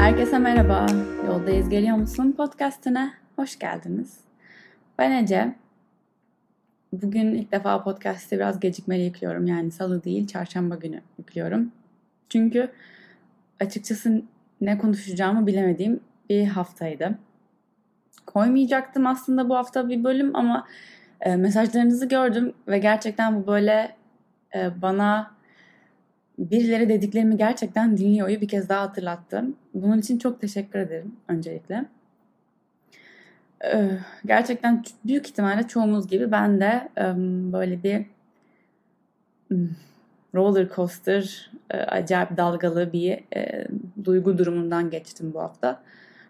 Herkese 0.00 0.38
merhaba. 0.38 0.86
Yoldayız 1.26 1.68
geliyor 1.68 1.96
musun 1.96 2.34
podcastine? 2.36 3.12
Hoş 3.36 3.58
geldiniz. 3.58 4.20
Ben 4.98 5.10
Ece. 5.10 5.54
Bugün 6.92 7.34
ilk 7.34 7.52
defa 7.52 7.84
podcast'i 7.84 8.36
biraz 8.36 8.60
gecikmeli 8.60 9.02
yüklüyorum. 9.02 9.46
Yani 9.46 9.70
salı 9.70 10.04
değil, 10.04 10.26
çarşamba 10.26 10.74
günü 10.74 11.00
yüklüyorum. 11.18 11.72
Çünkü 12.28 12.70
açıkçası 13.60 14.22
ne 14.60 14.78
konuşacağımı 14.78 15.46
bilemediğim 15.46 16.00
bir 16.30 16.46
haftaydı. 16.46 17.18
Koymayacaktım 18.26 19.06
aslında 19.06 19.48
bu 19.48 19.56
hafta 19.56 19.88
bir 19.88 20.04
bölüm 20.04 20.36
ama 20.36 20.66
e, 21.20 21.36
mesajlarınızı 21.36 22.08
gördüm 22.08 22.52
ve 22.68 22.78
gerçekten 22.78 23.42
bu 23.42 23.46
böyle 23.46 23.96
e, 24.54 24.82
bana 24.82 25.30
birileri 26.40 26.88
dediklerimi 26.88 27.36
gerçekten 27.36 27.96
dinliyor'yu 27.96 28.40
bir 28.40 28.48
kez 28.48 28.68
daha 28.68 28.82
hatırlattım. 28.82 29.56
Bunun 29.74 29.98
için 29.98 30.18
çok 30.18 30.40
teşekkür 30.40 30.78
ederim 30.78 31.16
öncelikle. 31.28 31.84
Ee, 33.64 33.90
gerçekten 34.26 34.84
büyük 35.04 35.28
ihtimalle 35.28 35.68
çoğumuz 35.68 36.08
gibi 36.08 36.32
ben 36.32 36.60
de 36.60 36.88
böyle 37.52 37.82
bir 37.82 38.06
roller 40.34 40.68
coaster, 40.74 41.50
e, 41.70 41.76
acayip 41.76 42.36
dalgalı 42.36 42.92
bir 42.92 43.20
e, 43.36 43.66
duygu 44.04 44.38
durumundan 44.38 44.90
geçtim 44.90 45.34
bu 45.34 45.40
hafta. 45.40 45.82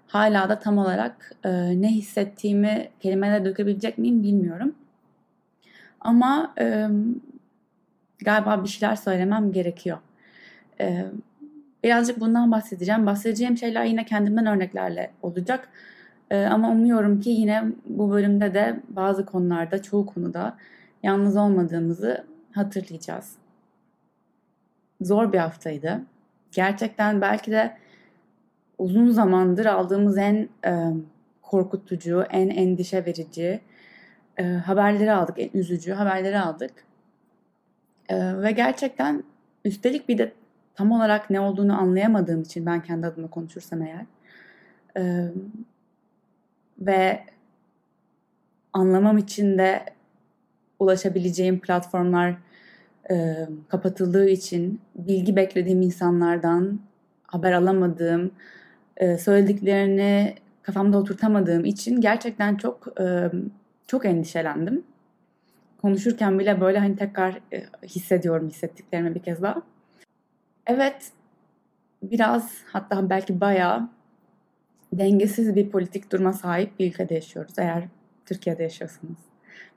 Hala 0.06 0.48
da 0.48 0.58
tam 0.58 0.78
olarak 0.78 1.32
e, 1.44 1.50
ne 1.80 1.88
hissettiğimi 1.88 2.88
kelimelere 3.00 3.44
dökebilecek 3.44 3.98
miyim 3.98 4.22
bilmiyorum. 4.22 4.74
Ama 6.00 6.54
galiba 8.24 8.62
bir 8.64 8.68
şeyler 8.68 8.96
söylemem 8.96 9.52
gerekiyor. 9.52 9.98
Ee, 10.80 11.06
birazcık 11.84 12.20
bundan 12.20 12.52
bahsedeceğim. 12.52 13.06
Bahsedeceğim 13.06 13.58
şeyler 13.58 13.84
yine 13.84 14.04
kendimden 14.04 14.46
örneklerle 14.46 15.10
olacak. 15.22 15.68
Ee, 16.30 16.44
ama 16.44 16.70
umuyorum 16.70 17.20
ki 17.20 17.30
yine 17.30 17.64
bu 17.86 18.10
bölümde 18.10 18.54
de 18.54 18.80
bazı 18.88 19.26
konularda, 19.26 19.82
çoğu 19.82 20.06
konuda 20.06 20.56
yalnız 21.02 21.36
olmadığımızı 21.36 22.24
hatırlayacağız. 22.52 23.36
Zor 25.00 25.32
bir 25.32 25.38
haftaydı. 25.38 26.00
Gerçekten 26.52 27.20
belki 27.20 27.50
de 27.50 27.76
uzun 28.78 29.10
zamandır 29.10 29.66
aldığımız 29.66 30.18
en 30.18 30.48
e, 30.66 30.92
korkutucu, 31.42 32.24
en 32.30 32.48
endişe 32.48 33.06
verici 33.06 33.60
e, 34.36 34.44
haberleri 34.44 35.12
aldık, 35.12 35.38
en 35.38 35.50
üzücü 35.54 35.92
haberleri 35.92 36.38
aldık. 36.38 36.72
Ve 38.16 38.52
gerçekten 38.52 39.24
üstelik 39.64 40.08
bir 40.08 40.18
de 40.18 40.32
tam 40.74 40.92
olarak 40.92 41.30
ne 41.30 41.40
olduğunu 41.40 41.80
anlayamadığım 41.80 42.42
için 42.42 42.66
ben 42.66 42.82
kendi 42.82 43.06
adıma 43.06 43.30
konuşursam 43.30 43.82
eğer 43.82 44.06
e, 44.96 45.28
ve 46.78 47.24
anlamam 48.72 49.18
için 49.18 49.58
de 49.58 49.84
ulaşabileceğim 50.78 51.60
platformlar 51.60 52.36
e, 53.10 53.36
kapatıldığı 53.68 54.28
için 54.28 54.80
bilgi 54.94 55.36
beklediğim 55.36 55.82
insanlardan 55.82 56.80
haber 57.26 57.52
alamadığım, 57.52 58.30
e, 58.96 59.18
söylediklerini 59.18 60.34
kafamda 60.62 60.98
oturtamadığım 60.98 61.64
için 61.64 62.00
gerçekten 62.00 62.56
çok 62.56 63.00
e, 63.00 63.30
çok 63.86 64.04
endişelendim. 64.04 64.84
Konuşurken 65.82 66.38
bile 66.38 66.60
böyle 66.60 66.78
hani 66.78 66.96
tekrar 66.96 67.40
e, 67.52 67.64
hissediyorum 67.86 68.48
hissettiklerimi 68.48 69.14
bir 69.14 69.22
kez 69.22 69.42
daha. 69.42 69.62
Evet, 70.66 71.12
biraz 72.02 72.52
hatta 72.66 73.10
belki 73.10 73.40
bayağı 73.40 73.88
dengesiz 74.92 75.56
bir 75.56 75.70
politik 75.70 76.12
duruma 76.12 76.32
sahip 76.32 76.78
bir 76.78 76.88
ülkede 76.88 77.14
yaşıyoruz. 77.14 77.54
Eğer 77.58 77.84
Türkiye'de 78.26 78.62
yaşıyorsanız. 78.62 79.18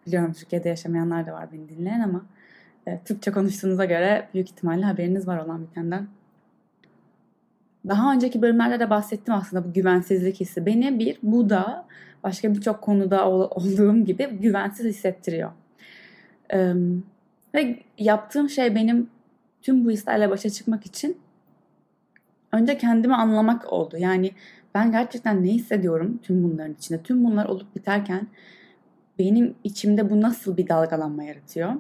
Biliyorum 0.08 0.34
Türkiye'de 0.34 0.70
yaşamayanlar 0.70 1.28
da 1.28 1.34
var 1.34 1.50
beni 1.54 1.70
dinleyen 1.70 2.00
ama 2.00 2.26
e, 2.88 3.00
Türkçe 3.06 3.32
konuştuğunuza 3.32 3.86
göre 3.86 4.30
büyük 4.34 4.50
ihtimalle 4.50 4.86
haberiniz 4.86 5.28
var 5.28 5.38
olan 5.38 5.62
bitenden. 5.62 6.08
Daha 7.88 8.14
önceki 8.14 8.42
bölümlerde 8.42 8.80
de 8.80 8.90
bahsettim 8.90 9.34
aslında 9.34 9.66
bu 9.66 9.74
güvensizlik 9.74 10.40
hissi. 10.40 10.66
Beni 10.66 11.00
bir, 11.00 11.18
bu 11.24 11.50
da 11.50 11.86
başka 12.24 12.54
birçok 12.54 12.82
konuda 12.82 13.30
olduğum 13.30 14.06
gibi 14.06 14.28
güvensiz 14.28 14.86
hissettiriyor. 14.86 15.52
Ee, 16.54 16.74
ve 17.54 17.80
yaptığım 17.98 18.50
şey 18.50 18.76
benim 18.76 19.10
tüm 19.62 19.86
bu 19.86 19.92
hislerle 19.92 20.30
başa 20.30 20.50
çıkmak 20.50 20.86
için 20.86 21.18
önce 22.52 22.78
kendimi 22.78 23.16
anlamak 23.16 23.74
oldu. 23.74 23.98
Yani 23.98 24.32
ben 24.76 24.92
gerçekten 24.92 25.44
ne 25.44 25.48
hissediyorum 25.48 26.20
tüm 26.24 26.44
bunların 26.44 26.74
içinde? 26.74 27.04
Tüm 27.04 27.24
bunlar 27.24 27.46
olup 27.46 27.76
biterken 27.76 28.28
benim 29.20 29.56
içimde 29.64 30.10
bu 30.10 30.22
nasıl 30.22 30.58
bir 30.58 30.68
dalgalanma 30.68 31.24
yaratıyor? 31.24 31.74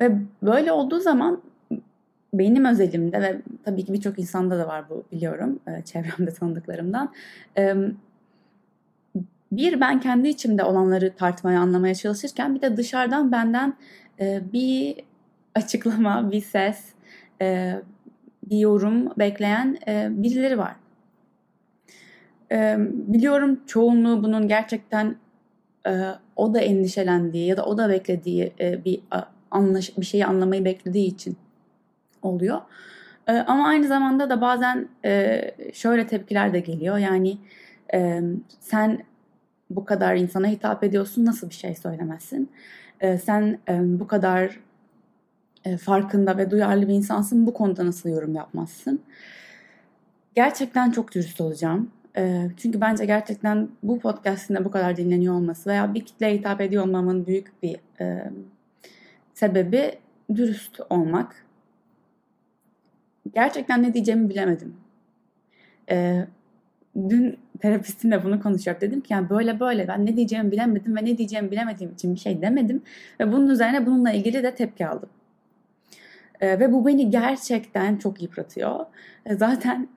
Ve 0.00 0.16
böyle 0.42 0.72
olduğu 0.72 1.00
zaman 1.00 1.42
benim 2.34 2.64
özelimde 2.64 3.20
ve 3.20 3.42
tabii 3.64 3.84
ki 3.84 3.92
birçok 3.92 4.18
insanda 4.18 4.58
da 4.58 4.68
var 4.68 4.84
bu 4.90 5.04
biliyorum 5.12 5.60
e, 5.66 5.82
çevremde 5.82 6.34
tanıdıklarımdan. 6.34 7.12
Bir 9.52 9.80
ben 9.80 10.00
kendi 10.00 10.28
içimde 10.28 10.64
olanları 10.64 11.14
tartmaya 11.14 11.60
anlamaya 11.60 11.94
çalışırken 11.94 12.54
bir 12.54 12.60
de 12.60 12.76
dışarıdan 12.76 13.32
benden 13.32 13.74
e, 14.20 14.40
bir 14.52 14.96
açıklama, 15.54 16.30
bir 16.30 16.40
ses, 16.40 16.84
e, 17.42 17.76
bir 18.50 18.58
yorum 18.58 19.18
bekleyen 19.18 19.78
e, 19.88 20.08
birileri 20.10 20.58
var. 20.58 20.76
E, 22.52 22.76
biliyorum 22.90 23.60
çoğunluğu 23.66 24.22
bunun 24.22 24.48
gerçekten 24.48 25.16
e, 25.86 25.92
o 26.36 26.54
da 26.54 26.60
endişelendiği 26.60 27.46
ya 27.46 27.56
da 27.56 27.64
o 27.64 27.78
da 27.78 27.88
beklediği 27.88 28.52
e, 28.60 28.84
bir 28.84 29.00
anlaş 29.50 29.98
bir 29.98 30.06
şeyi 30.06 30.26
anlamayı 30.26 30.64
beklediği 30.64 31.06
için 31.06 31.36
oluyor. 32.22 32.60
E, 33.26 33.32
ama 33.32 33.66
aynı 33.66 33.86
zamanda 33.86 34.30
da 34.30 34.40
bazen 34.40 34.88
e, 35.04 35.40
şöyle 35.72 36.06
tepkiler 36.06 36.52
de 36.52 36.60
geliyor. 36.60 36.98
Yani 36.98 37.38
e, 37.94 38.20
sen 38.60 39.04
bu 39.76 39.84
kadar 39.84 40.16
insana 40.16 40.46
hitap 40.48 40.84
ediyorsun 40.84 41.24
nasıl 41.24 41.50
bir 41.50 41.54
şey 41.54 41.74
söylemezsin? 41.74 42.50
E, 43.00 43.18
sen 43.18 43.58
e, 43.68 44.00
bu 44.00 44.06
kadar 44.06 44.60
e, 45.64 45.76
farkında 45.76 46.38
ve 46.38 46.50
duyarlı 46.50 46.88
bir 46.88 46.94
insansın. 46.94 47.46
Bu 47.46 47.54
konuda 47.54 47.86
nasıl 47.86 48.08
yorum 48.08 48.34
yapmazsın? 48.34 49.02
Gerçekten 50.34 50.90
çok 50.90 51.14
dürüst 51.14 51.40
olacağım. 51.40 51.90
E, 52.16 52.48
çünkü 52.56 52.80
bence 52.80 53.04
gerçekten 53.04 53.68
bu 53.82 54.00
podcast'in 54.00 54.64
bu 54.64 54.70
kadar 54.70 54.96
dinleniyor 54.96 55.34
olması 55.34 55.70
veya 55.70 55.94
bir 55.94 56.04
kitleye 56.04 56.34
hitap 56.34 56.60
ediyor 56.60 56.84
olmamın 56.84 57.26
büyük 57.26 57.62
bir 57.62 57.76
e, 58.00 58.30
sebebi 59.34 59.98
dürüst 60.34 60.80
olmak. 60.90 61.46
Gerçekten 63.34 63.82
ne 63.82 63.94
diyeceğimi 63.94 64.28
bilemedim. 64.28 64.76
E, 65.90 66.26
dün 66.96 67.38
terapistimle 67.60 68.24
bunu 68.24 68.42
konuşacak. 68.42 68.80
Dedim 68.80 69.00
ki 69.00 69.12
yani 69.12 69.30
böyle 69.30 69.60
böyle 69.60 69.88
ben 69.88 70.06
ne 70.06 70.16
diyeceğimi 70.16 70.52
bilemedim 70.52 70.96
ve 70.96 71.04
ne 71.04 71.18
diyeceğimi 71.18 71.50
bilemediğim 71.50 71.92
için 71.92 72.14
bir 72.14 72.20
şey 72.20 72.42
demedim. 72.42 72.82
Ve 73.20 73.32
bunun 73.32 73.48
üzerine 73.48 73.86
bununla 73.86 74.12
ilgili 74.12 74.42
de 74.42 74.54
tepki 74.54 74.86
aldım. 74.86 75.08
E, 76.40 76.60
ve 76.60 76.72
bu 76.72 76.86
beni 76.86 77.10
gerçekten 77.10 77.96
çok 77.96 78.22
yıpratıyor. 78.22 78.86
E, 79.26 79.34
zaten 79.34 79.88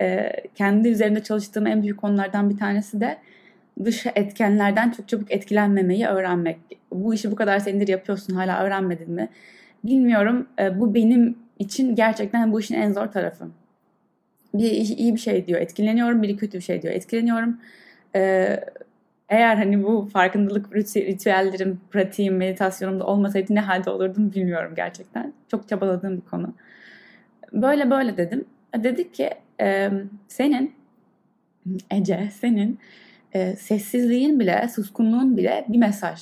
kendi 0.55 0.89
üzerinde 0.89 1.23
çalıştığım 1.23 1.67
en 1.67 1.81
büyük 1.83 2.01
konulardan 2.01 2.49
bir 2.49 2.57
tanesi 2.57 3.01
de 3.01 3.17
dış 3.83 4.05
etkenlerden 4.05 4.91
çok 4.91 5.07
çabuk 5.07 5.31
etkilenmemeyi 5.31 6.05
öğrenmek. 6.07 6.57
Bu 6.91 7.13
işi 7.13 7.31
bu 7.31 7.35
kadar 7.35 7.59
senedir 7.59 7.87
yapıyorsun 7.87 8.35
hala 8.35 8.63
öğrenmedin 8.63 9.11
mi? 9.11 9.29
Bilmiyorum. 9.83 10.47
E, 10.59 10.79
bu 10.79 10.93
benim 10.93 11.37
için 11.59 11.95
gerçekten 11.95 12.51
bu 12.51 12.59
işin 12.59 12.75
en 12.75 12.91
zor 12.91 13.07
tarafı. 13.07 13.45
Bir 14.59 14.71
iyi 14.71 15.15
bir 15.15 15.19
şey 15.19 15.47
diyor 15.47 15.61
etkileniyorum, 15.61 16.23
biri 16.23 16.37
kötü 16.37 16.57
bir 16.57 16.63
şey 16.63 16.81
diyor 16.81 16.93
etkileniyorum. 16.93 17.59
E, 18.15 18.49
eğer 19.29 19.55
hani 19.55 19.83
bu 19.83 20.09
farkındalık 20.13 20.75
ritüellerim, 20.75 21.81
pratiğim, 21.91 22.37
meditasyonumda 22.37 23.05
olmasaydı 23.05 23.55
ne 23.55 23.59
halde 23.59 23.89
olurdum 23.89 24.31
bilmiyorum 24.31 24.73
gerçekten. 24.75 25.33
Çok 25.51 25.69
çabaladığım 25.69 26.17
bir 26.17 26.21
konu. 26.21 26.53
Böyle 27.53 27.91
böyle 27.91 28.17
dedim. 28.17 28.45
Dedik 28.83 29.13
ki 29.13 29.29
e, 29.61 29.91
senin 30.27 30.75
Ece, 31.91 32.29
senin 32.39 32.79
e, 33.33 33.55
sessizliğin 33.55 34.39
bile, 34.39 34.69
suskunluğun 34.75 35.37
bile 35.37 35.65
bir 35.69 35.77
mesaj. 35.77 36.21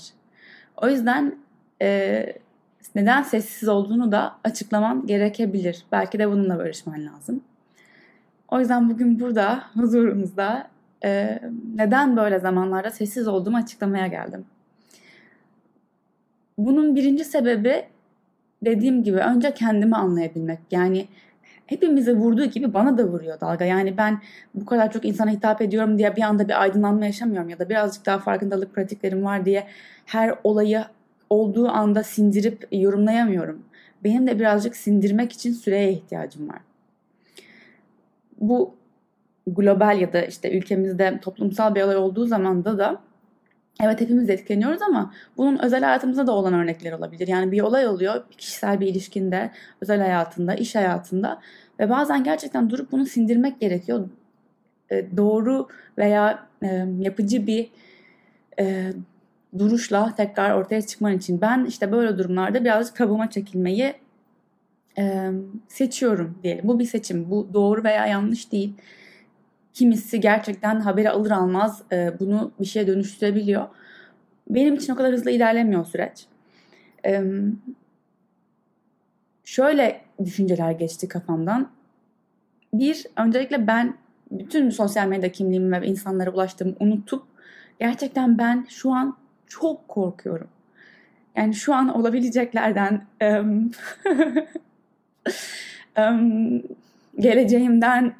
O 0.77 0.89
yüzden 0.89 1.35
e, 1.81 2.25
neden 2.95 3.23
sessiz 3.23 3.69
olduğunu 3.69 4.11
da 4.11 4.35
açıklaman 4.43 5.07
gerekebilir. 5.07 5.85
Belki 5.91 6.19
de 6.19 6.29
bununla 6.31 6.57
barışman 6.57 7.05
lazım. 7.05 7.43
O 8.53 8.59
yüzden 8.59 8.89
bugün 8.89 9.19
burada 9.19 9.63
huzurunuzda 9.75 10.67
e, 11.05 11.39
neden 11.75 12.17
böyle 12.17 12.39
zamanlarda 12.39 12.89
sessiz 12.89 13.27
olduğumu 13.27 13.57
açıklamaya 13.57 14.07
geldim. 14.07 14.45
Bunun 16.57 16.95
birinci 16.95 17.25
sebebi 17.25 17.85
dediğim 18.65 19.03
gibi 19.03 19.17
önce 19.17 19.53
kendimi 19.53 19.95
anlayabilmek. 19.95 20.59
Yani 20.71 21.07
hepimize 21.65 22.13
vurduğu 22.13 22.45
gibi 22.45 22.73
bana 22.73 22.97
da 22.97 23.03
vuruyor 23.03 23.39
dalga. 23.39 23.65
Yani 23.65 23.97
ben 23.97 24.21
bu 24.55 24.65
kadar 24.65 24.91
çok 24.91 25.05
insana 25.05 25.31
hitap 25.31 25.61
ediyorum 25.61 25.97
diye 25.97 26.15
bir 26.15 26.21
anda 26.21 26.47
bir 26.47 26.61
aydınlanma 26.61 27.05
yaşamıyorum 27.05 27.49
ya 27.49 27.59
da 27.59 27.69
birazcık 27.69 28.05
daha 28.05 28.19
farkındalık 28.19 28.75
pratiklerim 28.75 29.23
var 29.23 29.45
diye 29.45 29.67
her 30.05 30.35
olayı 30.43 30.85
olduğu 31.29 31.69
anda 31.69 32.03
sindirip 32.03 32.67
yorumlayamıyorum. 32.71 33.63
Benim 34.03 34.27
de 34.27 34.39
birazcık 34.39 34.75
sindirmek 34.75 35.31
için 35.31 35.53
süreye 35.53 35.91
ihtiyacım 35.91 36.49
var. 36.49 36.72
Bu 38.39 38.75
global 39.47 40.01
ya 40.01 40.13
da 40.13 40.21
işte 40.21 40.57
ülkemizde 40.57 41.19
toplumsal 41.21 41.75
bir 41.75 41.81
olay 41.81 41.95
olduğu 41.95 42.25
zamanda 42.25 42.77
da 42.77 43.01
evet 43.81 44.01
hepimiz 44.01 44.29
etkileniyoruz 44.29 44.81
ama 44.81 45.13
bunun 45.37 45.57
özel 45.57 45.83
hayatımızda 45.83 46.27
da 46.27 46.31
olan 46.31 46.53
örnekler 46.53 46.91
olabilir. 46.91 47.27
Yani 47.27 47.51
bir 47.51 47.61
olay 47.61 47.87
oluyor 47.87 48.23
kişisel 48.37 48.79
bir 48.79 48.87
ilişkinde, 48.87 49.51
özel 49.81 49.99
hayatında, 49.99 50.55
iş 50.55 50.75
hayatında 50.75 51.41
ve 51.79 51.89
bazen 51.89 52.23
gerçekten 52.23 52.69
durup 52.69 52.91
bunu 52.91 53.05
sindirmek 53.05 53.59
gerekiyor. 53.59 54.09
E, 54.91 55.17
doğru 55.17 55.67
veya 55.97 56.47
e, 56.63 56.85
yapıcı 56.99 57.47
bir 57.47 57.69
e, 58.59 58.93
duruşla 59.57 60.15
tekrar 60.17 60.55
ortaya 60.55 60.81
çıkman 60.81 61.13
için. 61.13 61.41
Ben 61.41 61.65
işte 61.65 61.91
böyle 61.91 62.17
durumlarda 62.17 62.63
birazcık 62.63 62.95
kabuğuma 62.95 63.29
çekilmeyi 63.29 63.93
e, 64.97 65.31
seçiyorum 65.67 66.39
diyelim. 66.43 66.67
Bu 66.67 66.79
bir 66.79 66.85
seçim. 66.85 67.31
Bu 67.31 67.49
doğru 67.53 67.83
veya 67.83 68.05
yanlış 68.07 68.51
değil. 68.51 68.73
Kimisi 69.73 70.19
gerçekten 70.19 70.79
haberi 70.79 71.09
alır 71.09 71.31
almaz 71.31 71.83
e, 71.91 72.19
bunu 72.19 72.51
bir 72.59 72.65
şeye 72.65 72.87
dönüştürebiliyor. 72.87 73.67
Benim 74.49 74.75
için 74.75 74.93
o 74.93 74.95
kadar 74.95 75.13
hızlı 75.13 75.31
ilerlemiyor 75.31 75.85
süreç. 75.85 76.25
E, 77.05 77.23
şöyle 79.43 80.01
düşünceler 80.25 80.71
geçti 80.71 81.07
kafamdan. 81.07 81.71
Bir, 82.73 83.05
öncelikle 83.17 83.67
ben 83.67 83.97
bütün 84.31 84.69
sosyal 84.69 85.07
medya 85.07 85.31
kimliğimi 85.31 85.81
ve 85.81 85.87
insanlara 85.87 86.31
ulaştığımı 86.31 86.75
unutup 86.79 87.23
gerçekten 87.79 88.37
ben 88.37 88.65
şu 88.69 88.91
an 88.91 89.17
çok 89.47 89.87
korkuyorum. 89.87 90.47
Yani 91.35 91.53
şu 91.53 91.73
an 91.75 91.95
olabileceklerden 91.99 93.05
geleceğimden 97.19 98.13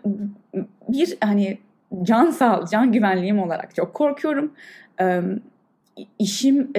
bir 0.90 1.18
hani 1.22 1.58
can 2.04 2.30
sağ 2.30 2.66
can 2.72 2.92
güvenliğim 2.92 3.40
olarak 3.40 3.76
çok 3.76 3.94
korkuyorum. 3.94 4.52
Um, 5.02 5.42
işim, 6.20 6.74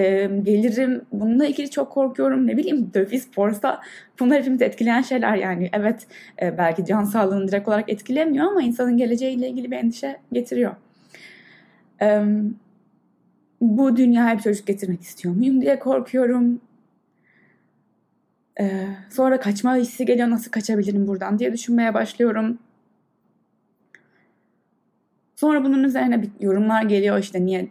gelirim 0.45 1.03
bununla 1.13 1.47
ilgili 1.47 1.71
çok 1.71 1.93
korkuyorum. 1.93 2.47
Ne 2.47 2.57
bileyim 2.57 2.91
döviz, 2.95 3.29
borsa 3.37 3.81
bunlar 4.21 4.41
hepimizi 4.41 4.65
etkileyen 4.65 5.03
şeyler 5.03 5.37
yani. 5.37 5.71
Evet 5.73 6.07
e, 6.43 6.59
belki 6.59 6.85
can 6.85 7.05
sağlığını 7.05 7.49
direkt 7.49 7.69
olarak 7.69 7.93
etkilemiyor 7.93 8.47
ama 8.47 8.63
insanın 8.63 8.97
geleceğiyle 8.97 9.49
ilgili 9.49 9.71
bir 9.71 9.77
endişe 9.77 10.17
getiriyor. 10.33 10.75
Bu 13.61 13.97
dünyaya 13.97 14.37
bir 14.37 14.43
çocuk 14.43 14.67
getirmek 14.67 15.03
istiyor 15.03 15.35
muyum 15.35 15.61
diye 15.61 15.79
korkuyorum. 15.79 16.61
Ee, 18.61 18.87
sonra 19.11 19.41
kaçma 19.41 19.77
hissi 19.77 20.07
geliyor 20.07 20.31
nasıl 20.31 20.51
kaçabilirim 20.51 21.07
buradan 21.07 21.39
diye 21.39 21.53
düşünmeye 21.53 21.95
başlıyorum. 21.95 22.59
Sonra 25.37 25.65
bunun 25.65 25.85
üzerine 25.85 26.23
bir 26.23 26.31
yorumlar 26.41 26.83
geliyor 26.83 27.19
işte 27.19 27.47
niye 27.47 27.69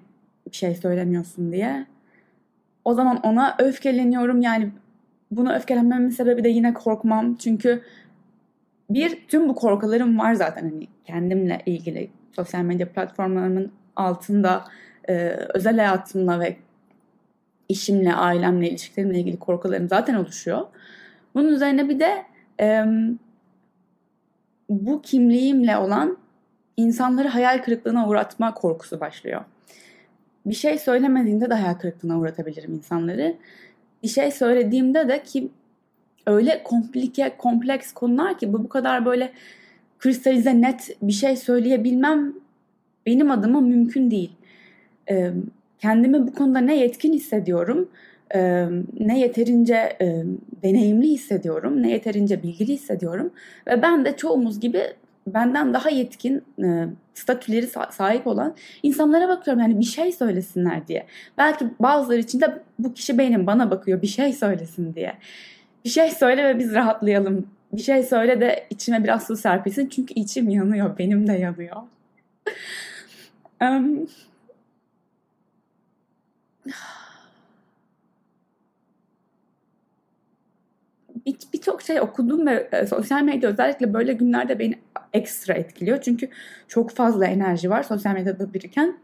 bir 0.52 0.56
şey 0.56 0.76
söylemiyorsun 0.76 1.52
diye. 1.52 1.86
O 2.86 2.94
zaman 2.94 3.20
ona 3.24 3.56
öfkeleniyorum 3.60 4.42
yani 4.42 4.72
buna 5.32 5.56
öfkelenmemin 5.56 6.10
sebebi 6.10 6.44
de 6.44 6.50
yine 6.50 6.74
korkmam. 6.74 7.36
Çünkü 7.36 7.82
bir 8.90 9.28
tüm 9.28 9.50
bu 9.50 9.56
korkularım 9.56 10.20
var 10.20 10.34
zaten 10.34 10.62
hani 10.70 10.88
kendimle 11.06 11.62
ilgili 11.66 12.10
sosyal 12.36 12.62
medya 12.62 12.92
platformlarımın 12.92 13.72
altında 13.96 14.66
e, 15.10 15.14
özel 15.54 15.78
hayatımla 15.78 16.40
ve 16.40 16.58
işimle, 17.70 18.14
ailemle, 18.14 18.70
ilişkilerimle 18.70 19.20
ilgili 19.20 19.40
korkularım 19.40 19.90
zaten 19.90 20.16
oluşuyor. 20.16 20.62
Bunun 21.36 21.48
üzerine 21.48 21.90
bir 21.90 22.00
de 22.00 22.26
e, 22.60 22.86
bu 24.70 25.02
kimliğimle 25.02 25.78
olan 25.78 26.18
insanları 26.78 27.28
hayal 27.28 27.64
kırıklığına 27.64 28.08
uğratma 28.08 28.54
korkusu 28.54 29.00
başlıyor. 29.00 29.42
Bir 30.46 30.56
şey 30.56 30.78
söylemediğinde 30.78 31.50
de 31.50 31.54
hayal 31.54 31.74
kırıklığına 31.74 32.20
uğratabilirim 32.20 32.74
insanları. 32.74 33.38
Bir 34.04 34.08
şey 34.08 34.32
söylediğimde 34.32 35.08
de 35.08 35.24
ki 35.24 35.50
öyle 36.28 36.64
komplike, 36.64 37.36
kompleks 37.38 37.92
konular 37.92 38.38
ki 38.38 38.54
bu 38.54 38.64
bu 38.64 38.70
kadar 38.70 39.06
böyle 39.06 39.32
kristalize 40.00 40.62
net 40.62 40.98
bir 41.02 41.14
şey 41.14 41.36
söyleyebilmem 41.36 42.34
benim 43.06 43.32
adıma 43.32 43.62
mümkün 43.62 44.12
değil 44.12 44.32
e, 45.10 45.32
kendimi 45.84 46.28
bu 46.28 46.34
konuda 46.34 46.60
ne 46.60 46.78
yetkin 46.78 47.14
hissediyorum, 47.14 47.90
e, 48.36 48.66
ne 49.00 49.20
yeterince 49.20 49.98
e, 50.02 50.24
deneyimli 50.64 51.08
hissediyorum, 51.08 51.84
ne 51.84 51.92
yeterince 51.92 52.44
bilgili 52.44 52.74
hissediyorum 52.74 53.34
ve 53.68 53.82
ben 53.82 54.06
de 54.06 54.18
çoğumuz 54.18 54.60
gibi 54.60 54.82
benden 55.28 55.74
daha 55.74 55.90
yetkin 55.90 56.44
e, 56.64 56.88
statüleri 57.14 57.68
sahip 57.92 58.28
olan 58.28 58.56
insanlara 58.84 59.28
bakıyorum 59.28 59.62
yani 59.62 59.80
bir 59.80 59.86
şey 59.86 60.12
söylesinler 60.12 60.88
diye. 60.88 61.06
Belki 61.38 61.66
bazıları 61.80 62.20
için 62.20 62.42
de 62.42 62.62
bu 62.80 62.94
kişi 62.94 63.18
benim 63.18 63.48
bana 63.48 63.72
bakıyor 63.72 64.02
bir 64.02 64.08
şey 64.08 64.34
söylesin 64.34 64.96
diye. 64.96 65.14
Bir 65.86 65.90
şey 65.90 66.12
söyle 66.12 66.44
ve 66.44 66.60
biz 66.60 66.74
rahatlayalım. 66.74 67.48
Bir 67.74 67.82
şey 67.82 68.04
söyle 68.04 68.42
de 68.42 68.68
içime 68.70 69.04
biraz 69.04 69.28
su 69.28 69.36
serpilsin 69.36 69.90
çünkü 69.90 70.14
içim 70.14 70.50
yanıyor 70.50 70.98
benim 70.98 71.28
de 71.28 71.34
yanıyor. 71.34 71.78
um, 73.62 74.08
birçok 81.54 81.80
bir 81.80 81.84
şey 81.84 82.02
okudum 82.02 82.48
ve 82.48 82.70
e, 82.72 82.88
sosyal 82.88 83.24
medya 83.24 83.50
özellikle 83.50 83.94
böyle 83.94 84.14
günlerde 84.14 84.60
beni 84.60 84.80
ekstra 85.14 85.54
etkiliyor. 85.54 86.02
Çünkü 86.02 86.30
çok 86.68 86.92
fazla 86.92 87.26
enerji 87.26 87.70
var 87.70 87.84
sosyal 87.84 88.14
medyada 88.14 88.54
biriken. 88.54 88.98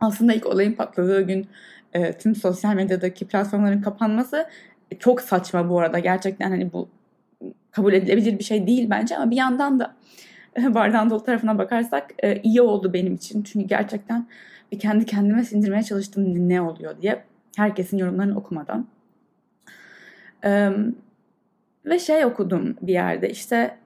Aslında 0.00 0.32
ilk 0.32 0.46
olayın 0.46 0.72
patladığı 0.72 1.22
gün 1.22 1.46
e, 1.92 2.12
tüm 2.12 2.34
sosyal 2.34 2.74
medyadaki 2.74 3.26
platformların 3.26 3.82
kapanması 3.82 4.48
e, 4.90 4.98
çok 4.98 5.20
saçma 5.20 5.68
bu 5.68 5.80
arada. 5.80 5.98
Gerçekten 5.98 6.50
hani 6.50 6.72
bu 6.72 6.88
kabul 7.70 7.92
edilebilir 7.92 8.38
bir 8.38 8.44
şey 8.44 8.66
değil 8.66 8.90
bence 8.90 9.16
ama 9.16 9.30
bir 9.30 9.36
yandan 9.36 9.80
da 9.80 9.94
e, 10.58 10.74
bardağın 10.74 11.10
dolu 11.10 11.24
tarafına 11.24 11.58
bakarsak 11.58 12.10
e, 12.22 12.42
iyi 12.42 12.62
oldu 12.62 12.92
benim 12.92 13.14
için. 13.14 13.42
Çünkü 13.42 13.66
gerçekten 13.68 14.26
bir 14.72 14.78
kendi 14.78 15.06
kendime 15.06 15.44
sindirmeye 15.44 15.82
çalıştım 15.82 16.48
ne 16.48 16.60
oluyor 16.60 17.02
diye 17.02 17.24
herkesin 17.56 17.98
yorumlarını 17.98 18.38
okumadan. 18.38 18.86
Ee, 20.44 20.70
ve 21.86 21.98
şey 21.98 22.24
okudum 22.24 22.76
bir 22.82 22.92
yerde 22.92 23.30
işte 23.30 23.78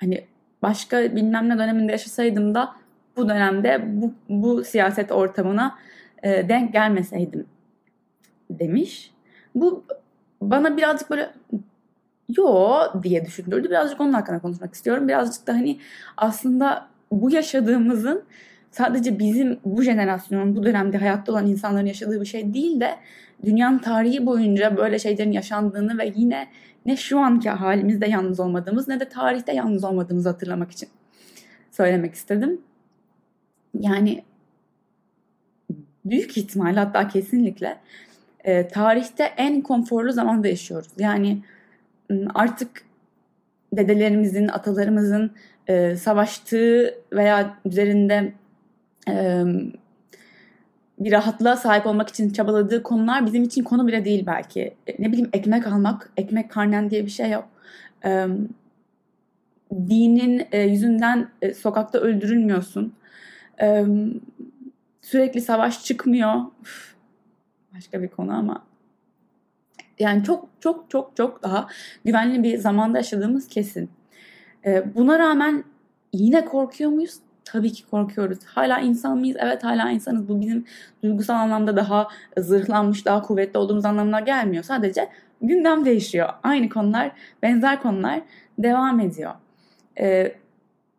hani 0.00 0.26
başka 0.62 1.16
bilmem 1.16 1.48
ne 1.48 1.58
döneminde 1.58 1.92
yaşasaydım 1.92 2.54
da 2.54 2.76
bu 3.16 3.28
dönemde 3.28 3.84
bu, 3.86 4.14
bu 4.28 4.64
siyaset 4.64 5.12
ortamına 5.12 5.78
e, 6.22 6.48
denk 6.48 6.72
gelmeseydim 6.72 7.46
demiş. 8.50 9.12
Bu 9.54 9.84
bana 10.42 10.76
birazcık 10.76 11.10
böyle 11.10 11.30
yo 12.36 12.80
diye 13.02 13.24
düşündürdü. 13.24 13.70
Birazcık 13.70 14.00
onun 14.00 14.12
hakkında 14.12 14.38
konuşmak 14.38 14.74
istiyorum. 14.74 15.08
Birazcık 15.08 15.46
da 15.46 15.52
hani 15.52 15.78
aslında 16.16 16.86
bu 17.12 17.30
yaşadığımızın 17.30 18.22
sadece 18.70 19.18
bizim 19.18 19.60
bu 19.64 19.82
jenerasyonun 19.82 20.56
bu 20.56 20.64
dönemde 20.64 20.98
hayatta 20.98 21.32
olan 21.32 21.46
insanların 21.46 21.86
yaşadığı 21.86 22.20
bir 22.20 22.26
şey 22.26 22.54
değil 22.54 22.80
de 22.80 22.96
dünyanın 23.44 23.78
tarihi 23.78 24.26
boyunca 24.26 24.76
böyle 24.76 24.98
şeylerin 24.98 25.32
yaşandığını 25.32 25.98
ve 25.98 26.12
yine 26.16 26.48
ne 26.86 26.96
şu 26.96 27.18
anki 27.18 27.50
halimizde 27.50 28.06
yalnız 28.06 28.40
olmadığımız 28.40 28.88
ne 28.88 29.00
de 29.00 29.08
tarihte 29.08 29.52
yalnız 29.52 29.84
olmadığımızı 29.84 30.28
hatırlamak 30.28 30.70
için 30.70 30.88
söylemek 31.70 32.14
istedim. 32.14 32.60
Yani 33.80 34.24
büyük 36.04 36.36
ihtimal 36.36 36.76
hatta 36.76 37.08
kesinlikle 37.08 37.76
e, 38.44 38.68
tarihte 38.68 39.24
en 39.24 39.60
konforlu 39.60 40.12
zamanda 40.12 40.48
yaşıyoruz. 40.48 40.88
Yani 40.98 41.42
artık 42.34 42.82
dedelerimizin, 43.72 44.48
atalarımızın 44.48 45.30
e, 45.68 45.96
savaştığı 45.96 46.94
veya 47.12 47.58
üzerinde 47.64 48.32
bir 50.98 51.12
rahatlığa 51.12 51.56
sahip 51.56 51.86
olmak 51.86 52.08
için 52.08 52.30
çabaladığı 52.30 52.82
konular 52.82 53.26
bizim 53.26 53.42
için 53.42 53.64
konu 53.64 53.86
bile 53.86 54.04
değil 54.04 54.26
belki. 54.26 54.74
Ne 54.98 55.12
bileyim 55.12 55.30
ekmek 55.32 55.66
almak, 55.66 56.12
ekmek 56.16 56.50
karnen 56.50 56.90
diye 56.90 57.06
bir 57.06 57.10
şey 57.10 57.30
yok. 57.30 57.48
Dinin 59.72 60.46
yüzünden 60.68 61.28
sokakta 61.56 61.98
öldürülmüyorsun. 61.98 62.94
Sürekli 65.02 65.40
savaş 65.40 65.84
çıkmıyor. 65.84 66.34
Başka 67.74 68.02
bir 68.02 68.08
konu 68.08 68.32
ama 68.38 68.66
Yani 69.98 70.24
çok 70.24 70.48
çok 70.60 70.90
çok 70.90 71.16
çok 71.16 71.42
daha 71.42 71.68
güvenli 72.04 72.42
bir 72.42 72.58
zamanda 72.58 72.98
yaşadığımız 72.98 73.48
kesin. 73.48 73.90
Buna 74.94 75.18
rağmen 75.18 75.64
yine 76.12 76.44
korkuyor 76.44 76.90
muyuz? 76.90 77.16
Tabii 77.44 77.72
ki 77.72 77.86
korkuyoruz. 77.90 78.38
Hala 78.44 78.80
insan 78.80 79.18
mıyız? 79.18 79.36
Evet 79.40 79.64
hala 79.64 79.90
insanız. 79.90 80.28
Bu 80.28 80.40
bizim 80.40 80.64
duygusal 81.02 81.34
anlamda 81.34 81.76
daha 81.76 82.08
zırhlanmış, 82.38 83.06
daha 83.06 83.22
kuvvetli 83.22 83.58
olduğumuz 83.58 83.84
anlamına 83.84 84.20
gelmiyor. 84.20 84.64
Sadece 84.64 85.08
gündem 85.42 85.84
değişiyor. 85.84 86.28
Aynı 86.42 86.68
konular, 86.68 87.12
benzer 87.42 87.82
konular 87.82 88.20
devam 88.58 89.00
ediyor. 89.00 89.32
Ee, 90.00 90.34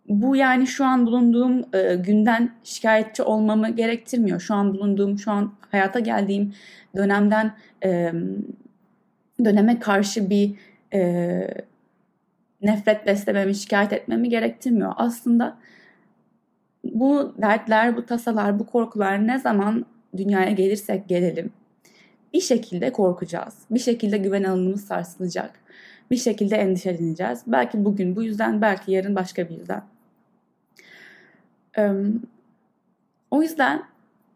bu 0.08 0.36
yani 0.36 0.68
şu 0.68 0.86
an 0.86 1.06
bulunduğum 1.06 1.66
e, 1.74 1.96
günden 1.96 2.52
şikayetçi 2.64 3.24
olmamı 3.24 3.70
gerektirmiyor. 3.70 4.40
Şu 4.40 4.54
an 4.54 4.74
bulunduğum, 4.74 5.20
şu 5.20 5.32
an 5.32 5.54
hayata 5.72 6.00
geldiğim 6.00 6.54
dönemden 6.96 7.54
e, 7.86 8.14
döneme 9.46 9.80
karşı 9.80 10.30
bir 10.30 10.56
e, 10.94 11.64
nefret 12.62 13.08
beslememi, 13.08 13.56
şikayet 13.56 13.94
etmemi 13.94 14.30
gerektirmiyor. 14.30 14.94
Aslında 14.98 15.58
bu 16.94 17.34
dertler, 17.42 17.98
bu 17.98 18.06
tasalar, 18.06 18.60
bu 18.60 18.66
korkular 18.66 19.28
ne 19.28 19.40
zaman 19.40 19.86
dünyaya 20.18 20.52
gelirsek 20.52 21.10
gelelim 21.10 21.52
bir 22.34 22.42
şekilde 22.42 22.92
korkacağız. 22.92 23.58
Bir 23.72 23.80
şekilde 23.80 24.18
güven 24.18 24.44
alanımız 24.44 24.86
sarsılacak. 24.86 25.60
Bir 26.12 26.18
şekilde 26.18 26.56
endişeleneceğiz. 26.56 27.44
Belki 27.48 27.86
bugün 27.86 28.16
bu 28.16 28.24
yüzden, 28.24 28.62
belki 28.62 28.92
yarın 28.92 29.16
başka 29.16 29.50
bir 29.50 29.58
yüzden. 29.58 29.84
O 33.32 33.42
yüzden 33.42 33.84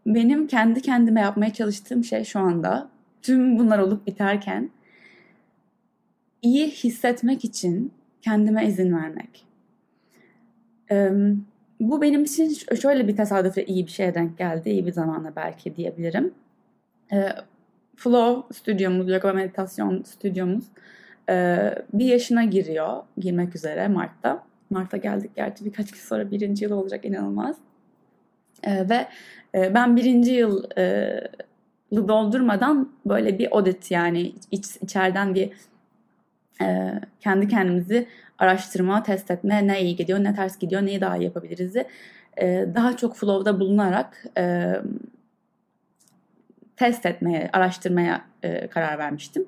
benim 0.05 0.47
kendi 0.47 0.81
kendime 0.81 1.21
yapmaya 1.21 1.53
çalıştığım 1.53 2.03
şey 2.03 2.23
şu 2.23 2.39
anda 2.39 2.89
tüm 3.21 3.59
bunlar 3.59 3.79
olup 3.79 4.07
biterken 4.07 4.69
iyi 6.41 6.67
hissetmek 6.67 7.45
için 7.45 7.91
kendime 8.21 8.67
izin 8.67 8.97
vermek. 8.97 9.45
Bu 11.79 12.01
benim 12.01 12.23
için 12.23 12.57
şöyle 12.81 13.07
bir 13.07 13.15
tesadüfle 13.15 13.65
iyi 13.65 13.85
bir 13.85 13.91
şeye 13.91 14.15
denk 14.15 14.37
geldi. 14.37 14.69
iyi 14.69 14.85
bir 14.85 14.91
zamana 14.91 15.35
belki 15.35 15.75
diyebilirim. 15.75 16.33
Flow 17.95 18.55
stüdyomuz, 18.55 19.09
yoga 19.09 19.33
meditasyon 19.33 20.03
stüdyomuz 20.03 20.65
bir 21.93 22.05
yaşına 22.05 22.43
giriyor. 22.43 23.03
Girmek 23.17 23.55
üzere 23.55 23.87
Mart'ta. 23.87 24.43
Mart'a 24.69 24.97
geldik 24.97 25.31
gerçi 25.35 25.65
birkaç 25.65 25.91
gün 25.91 25.99
sonra 25.99 26.31
birinci 26.31 26.63
yıl 26.63 26.71
olacak 26.71 27.05
inanılmaz. 27.05 27.55
Ve 28.67 29.07
ben 29.53 29.95
birinci 29.95 30.31
yılı 30.31 30.69
doldurmadan 31.91 32.91
böyle 33.05 33.39
bir 33.39 33.57
audit 33.57 33.91
yani 33.91 34.33
iç, 34.51 34.65
içeriden 34.81 35.35
bir 35.35 35.51
kendi 37.19 37.47
kendimizi 37.47 38.07
araştırma, 38.39 39.03
test 39.03 39.31
etme, 39.31 39.67
ne 39.67 39.81
iyi 39.81 39.95
gidiyor, 39.95 40.23
ne 40.23 40.35
ters 40.35 40.59
gidiyor, 40.59 40.81
neyi 40.81 41.01
daha 41.01 41.17
iyi 41.17 41.23
yapabiliriz 41.23 41.75
daha 42.75 42.97
çok 42.97 43.15
flow'da 43.15 43.59
bulunarak 43.59 44.25
test 46.77 47.05
etmeye, 47.05 47.49
araştırmaya 47.53 48.21
karar 48.69 48.97
vermiştim. 48.97 49.45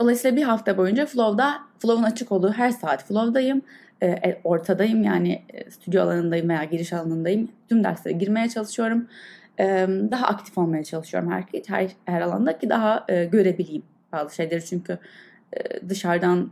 Dolayısıyla 0.00 0.36
bir 0.36 0.42
hafta 0.42 0.76
boyunca 0.76 1.06
Flow'da, 1.06 1.58
Flow'un 1.78 2.02
açık 2.02 2.32
olduğu 2.32 2.52
her 2.52 2.70
saat 2.70 3.04
Flow'dayım. 3.04 3.62
E, 4.02 4.40
ortadayım 4.44 5.02
yani 5.02 5.42
stüdyo 5.70 6.02
alanındayım 6.02 6.48
veya 6.48 6.64
giriş 6.64 6.92
alanındayım. 6.92 7.48
Tüm 7.68 7.84
derslere 7.84 8.14
girmeye 8.14 8.48
çalışıyorum. 8.48 9.06
E, 9.58 9.64
daha 10.10 10.26
aktif 10.26 10.58
olmaya 10.58 10.84
çalışıyorum 10.84 11.30
her, 11.30 11.44
her, 11.66 11.90
her 12.04 12.20
alanda 12.20 12.58
ki 12.58 12.70
daha 12.70 13.04
e, 13.08 13.24
görebileyim 13.24 13.82
bazı 14.12 14.34
şeyleri. 14.34 14.64
Çünkü 14.64 14.92
e, 14.92 14.98
dışarıdan 15.88 16.50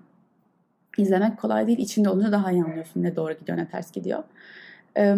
izlemek 0.98 1.38
kolay 1.38 1.66
değil. 1.66 1.78
İçinde 1.78 2.08
olunca 2.08 2.32
daha 2.32 2.52
iyi 2.52 2.64
anlıyorsun 2.64 3.02
ne 3.02 3.16
doğru 3.16 3.32
gidiyor 3.32 3.58
ne 3.58 3.68
ters 3.68 3.92
gidiyor. 3.92 4.22
E, 4.96 5.16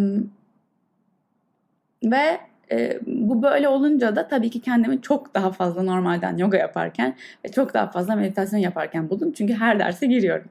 ve 2.05 2.41
e, 2.73 3.01
bu 3.07 3.43
böyle 3.43 3.69
olunca 3.69 4.17
da 4.17 4.29
tabii 4.29 4.51
ki 4.51 4.61
kendimi 4.61 5.03
çok 5.03 5.35
daha 5.35 5.53
fazla 5.53 5.83
normalden 5.83 6.37
yoga 6.37 6.59
yaparken 6.59 7.17
ve 7.45 7.53
çok 7.53 7.75
daha 7.75 7.91
fazla 7.91 8.17
meditasyon 8.17 8.61
yaparken 8.61 9.11
buldum. 9.11 9.33
Çünkü 9.33 9.55
her 9.55 9.79
derse 9.79 10.07
giriyorum. 10.07 10.49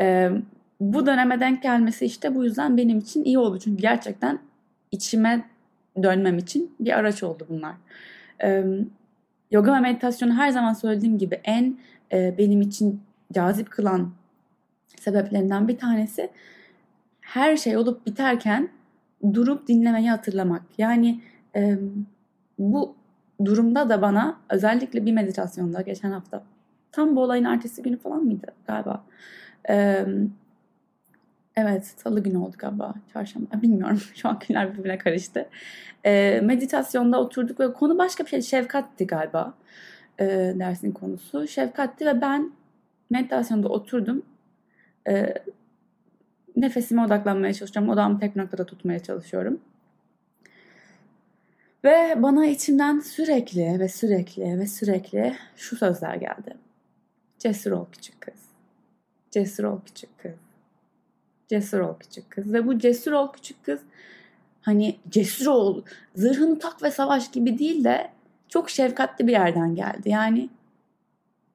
E, 0.00 0.30
bu 0.80 1.06
döneme 1.06 1.40
denk 1.40 1.62
gelmesi 1.62 2.06
işte 2.06 2.34
bu 2.34 2.44
yüzden 2.44 2.76
benim 2.76 2.98
için 2.98 3.24
iyi 3.24 3.38
oldu. 3.38 3.58
Çünkü 3.58 3.82
gerçekten 3.82 4.38
içime 4.92 5.44
dönmem 6.02 6.38
için 6.38 6.74
bir 6.80 6.98
araç 6.98 7.22
oldu 7.22 7.46
bunlar. 7.48 7.74
E, 8.42 8.64
yoga 9.50 9.74
ve 9.74 9.80
meditasyonu 9.80 10.34
her 10.34 10.50
zaman 10.50 10.72
söylediğim 10.72 11.18
gibi 11.18 11.40
en 11.44 11.76
e, 12.12 12.38
benim 12.38 12.60
için 12.60 13.00
cazip 13.32 13.70
kılan 13.70 14.10
sebeplerinden 15.00 15.68
bir 15.68 15.78
tanesi 15.78 16.30
her 17.20 17.56
şey 17.56 17.76
olup 17.76 18.06
biterken 18.06 18.68
durup 19.32 19.68
dinlemeyi 19.68 20.10
hatırlamak. 20.10 20.62
Yani 20.78 21.20
e, 21.56 21.78
bu 22.58 22.94
durumda 23.44 23.88
da 23.88 24.02
bana 24.02 24.40
özellikle 24.50 25.06
bir 25.06 25.12
meditasyonda 25.12 25.80
geçen 25.80 26.10
hafta 26.10 26.42
tam 26.92 27.16
bu 27.16 27.22
olayın 27.22 27.44
ertesi 27.44 27.82
günü 27.82 27.96
falan 27.96 28.24
mıydı 28.24 28.46
galiba? 28.66 29.04
E, 29.68 30.06
evet 31.56 31.86
salı 31.86 32.22
günü 32.22 32.38
oldu 32.38 32.56
galiba 32.58 32.94
çarşamba 33.12 33.62
bilmiyorum 33.62 34.00
şu 34.14 34.28
an 34.28 34.38
günler 34.48 34.72
birbirine 34.72 34.98
karıştı. 34.98 35.48
E, 36.04 36.40
meditasyonda 36.44 37.20
oturduk 37.20 37.60
ve 37.60 37.72
konu 37.72 37.98
başka 37.98 38.24
bir 38.24 38.28
şey 38.28 38.42
şefkatti 38.42 39.06
galiba 39.06 39.54
e, 40.20 40.26
dersin 40.58 40.92
konusu 40.92 41.48
şefkatti 41.48 42.06
ve 42.06 42.20
ben 42.20 42.52
meditasyonda 43.10 43.68
oturdum. 43.68 44.22
E, 45.08 45.34
nefesime 46.56 47.04
odaklanmaya 47.04 47.54
çalışıyorum. 47.54 47.92
Odamı 47.92 48.20
tek 48.20 48.36
noktada 48.36 48.66
tutmaya 48.66 48.98
çalışıyorum. 48.98 49.60
Ve 51.84 52.14
bana 52.16 52.46
içimden 52.46 53.00
sürekli 53.00 53.80
ve 53.80 53.88
sürekli 53.88 54.58
ve 54.58 54.66
sürekli 54.66 55.36
şu 55.56 55.76
sözler 55.76 56.14
geldi. 56.14 56.56
Cesur 57.38 57.72
ol 57.72 57.86
küçük 57.92 58.20
kız. 58.20 58.34
Cesur 59.30 59.64
ol 59.64 59.80
küçük 59.86 60.18
kız. 60.18 60.32
Cesur 61.48 61.80
ol 61.80 61.94
küçük 62.00 62.30
kız. 62.30 62.52
Ve 62.52 62.66
bu 62.66 62.78
cesur 62.78 63.12
ol 63.12 63.32
küçük 63.32 63.64
kız 63.64 63.80
hani 64.64 64.96
cesur 65.08 65.46
ol, 65.46 65.82
zırhını 66.14 66.58
tak 66.58 66.82
ve 66.82 66.90
savaş 66.90 67.30
gibi 67.30 67.58
değil 67.58 67.84
de 67.84 68.10
çok 68.54 68.70
şefkatli 68.70 69.26
bir 69.26 69.32
yerden 69.32 69.74
geldi. 69.74 70.08
Yani 70.08 70.48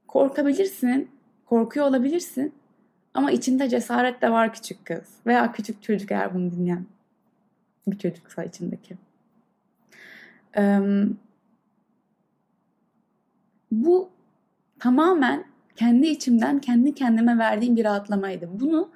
korkabilirsin, 0.07 1.09
korkuyor 1.45 1.85
olabilirsin 1.85 2.53
ama 3.13 3.31
içinde 3.31 3.69
cesaret 3.69 4.21
de 4.21 4.31
var 4.31 4.53
küçük 4.53 4.85
kız 4.85 5.07
veya 5.25 5.51
küçük 5.51 5.83
çocuk 5.83 6.11
eğer 6.11 6.33
bunu 6.33 6.51
dinleyen 6.51 6.85
bir 7.87 7.97
çocuksa 7.97 8.43
içindeki. 8.43 8.97
Ee, 10.57 10.79
bu 13.71 14.09
tamamen 14.79 15.43
kendi 15.75 16.07
içimden 16.07 16.59
kendi 16.59 16.95
kendime 16.95 17.37
verdiğim 17.37 17.75
bir 17.75 17.85
rahatlamaydı. 17.85 18.49
Bunu 18.59 18.89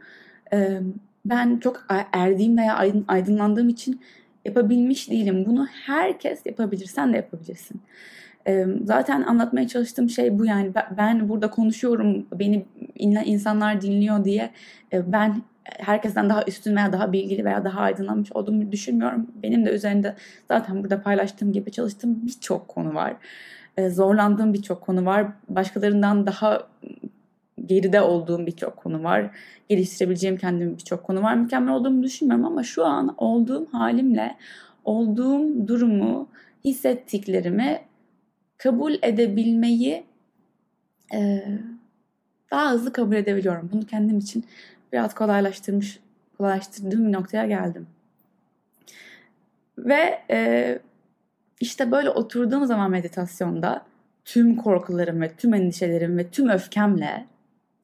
e, 0.53 0.81
ben 1.25 1.57
çok 1.57 1.85
erdiğim 2.13 2.57
veya 2.57 2.77
aydınlandığım 3.07 3.69
için 3.69 4.01
yapabilmiş 4.45 5.09
değilim. 5.09 5.45
Bunu 5.45 5.67
herkes 5.85 6.45
yapabilir. 6.45 6.85
Sen 6.85 7.13
de 7.13 7.17
yapabilirsin. 7.17 7.81
Zaten 8.83 9.21
anlatmaya 9.21 9.67
çalıştığım 9.67 10.09
şey 10.09 10.39
bu 10.39 10.45
yani 10.45 10.71
ben 10.97 11.29
burada 11.29 11.49
konuşuyorum 11.49 12.25
beni 12.39 12.65
insanlar 13.25 13.81
dinliyor 13.81 14.25
diye 14.25 14.49
ben 14.93 15.41
herkesten 15.63 16.29
daha 16.29 16.43
üstün 16.47 16.75
veya 16.75 16.93
daha 16.93 17.13
bilgili 17.13 17.45
veya 17.45 17.63
daha 17.63 17.79
aydınlanmış 17.79 18.31
olduğumu 18.31 18.71
düşünmüyorum. 18.71 19.27
Benim 19.43 19.65
de 19.65 19.69
üzerinde 19.69 20.15
zaten 20.47 20.83
burada 20.83 21.01
paylaştığım 21.01 21.51
gibi 21.51 21.71
çalıştığım 21.71 22.25
birçok 22.25 22.67
konu 22.67 22.93
var. 22.93 23.15
Zorlandığım 23.89 24.53
birçok 24.53 24.81
konu 24.81 25.05
var. 25.05 25.27
Başkalarından 25.49 26.27
daha 26.27 26.67
geride 27.65 28.01
olduğum 28.01 28.45
birçok 28.45 28.77
konu 28.77 29.03
var. 29.03 29.37
Geliştirebileceğim 29.69 30.37
kendimi 30.37 30.77
birçok 30.77 31.03
konu 31.03 31.23
var. 31.23 31.35
Mükemmel 31.35 31.73
olduğumu 31.73 32.03
düşünmüyorum 32.03 32.45
ama 32.45 32.63
şu 32.63 32.85
an 32.85 33.15
olduğum 33.17 33.67
halimle 33.71 34.37
olduğum 34.85 35.67
durumu 35.67 36.27
hissettiklerimi 36.65 37.81
kabul 38.57 38.93
edebilmeyi 39.01 40.03
e, 41.13 41.43
daha 42.51 42.71
hızlı 42.71 42.93
kabul 42.93 43.15
edebiliyorum. 43.15 43.69
Bunu 43.73 43.85
kendim 43.85 44.17
için 44.17 44.45
biraz 44.93 45.15
kolaylaştırmış, 45.15 45.99
kolaylaştırdığım 46.37 47.07
bir 47.07 47.13
noktaya 47.13 47.45
geldim. 47.45 47.87
Ve 49.77 50.19
e, 50.29 50.79
işte 51.59 51.91
böyle 51.91 52.09
oturduğum 52.09 52.65
zaman 52.65 52.91
meditasyonda 52.91 53.85
tüm 54.25 54.55
korkularım 54.55 55.21
ve 55.21 55.35
tüm 55.35 55.53
endişelerim 55.53 56.17
ve 56.17 56.27
tüm 56.27 56.49
öfkemle 56.49 57.25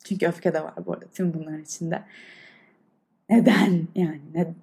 çünkü 0.03 0.27
öfke 0.27 0.53
de 0.53 0.63
var 0.63 0.73
bu 0.85 0.93
arada 0.93 1.05
tüm 1.13 1.33
bunların 1.33 1.61
içinde. 1.61 2.03
Neden 3.29 3.87
yani 3.95 4.21
ne, 4.33 4.53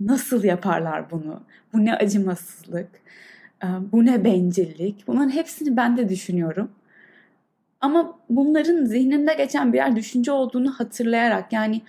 nasıl 0.00 0.44
yaparlar 0.44 1.10
bunu? 1.10 1.40
Bu 1.72 1.84
ne 1.84 1.94
acımasızlık? 1.94 2.88
Bu 3.64 4.06
ne 4.06 4.24
bencillik? 4.24 5.06
Bunların 5.06 5.30
hepsini 5.30 5.76
ben 5.76 5.96
de 5.96 6.08
düşünüyorum. 6.08 6.70
Ama 7.80 8.18
bunların 8.30 8.84
zihnimde 8.84 9.34
geçen 9.34 9.72
birer 9.72 9.96
düşünce 9.96 10.32
olduğunu 10.32 10.70
hatırlayarak 10.70 11.52
yani 11.52 11.82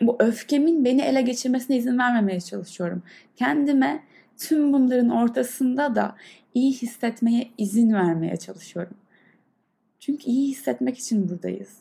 bu 0.00 0.16
öfkemin 0.18 0.84
beni 0.84 1.02
ele 1.02 1.22
geçirmesine 1.22 1.76
izin 1.76 1.98
vermemeye 1.98 2.40
çalışıyorum. 2.40 3.02
Kendime 3.36 4.02
tüm 4.36 4.72
bunların 4.72 5.10
ortasında 5.10 5.94
da 5.94 6.16
iyi 6.54 6.72
hissetmeye 6.72 7.48
izin 7.58 7.92
vermeye 7.92 8.36
çalışıyorum. 8.36 8.94
Çünkü 10.02 10.24
iyi 10.24 10.50
hissetmek 10.50 10.98
için 10.98 11.28
buradayız. 11.28 11.78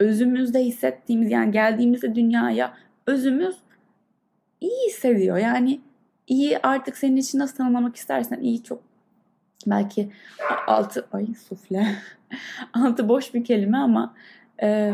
Özümüzde 0.00 0.64
hissettiğimiz 0.64 1.30
yani 1.30 1.52
geldiğimizde 1.52 2.14
dünyaya 2.14 2.74
özümüz 3.06 3.56
iyi 4.60 4.88
hissediyor. 4.88 5.36
Yani 5.36 5.80
iyi 6.26 6.58
artık 6.58 6.96
senin 6.96 7.16
için 7.16 7.38
nasıl 7.38 7.56
tanımlamak 7.56 7.96
istersen 7.96 8.40
iyi 8.40 8.62
çok 8.62 8.82
belki 9.66 10.10
altı 10.66 11.06
ay 11.12 11.26
sufle 11.48 11.86
altı 12.72 13.08
boş 13.08 13.34
bir 13.34 13.44
kelime 13.44 13.78
ama 13.78 14.14
e, 14.62 14.92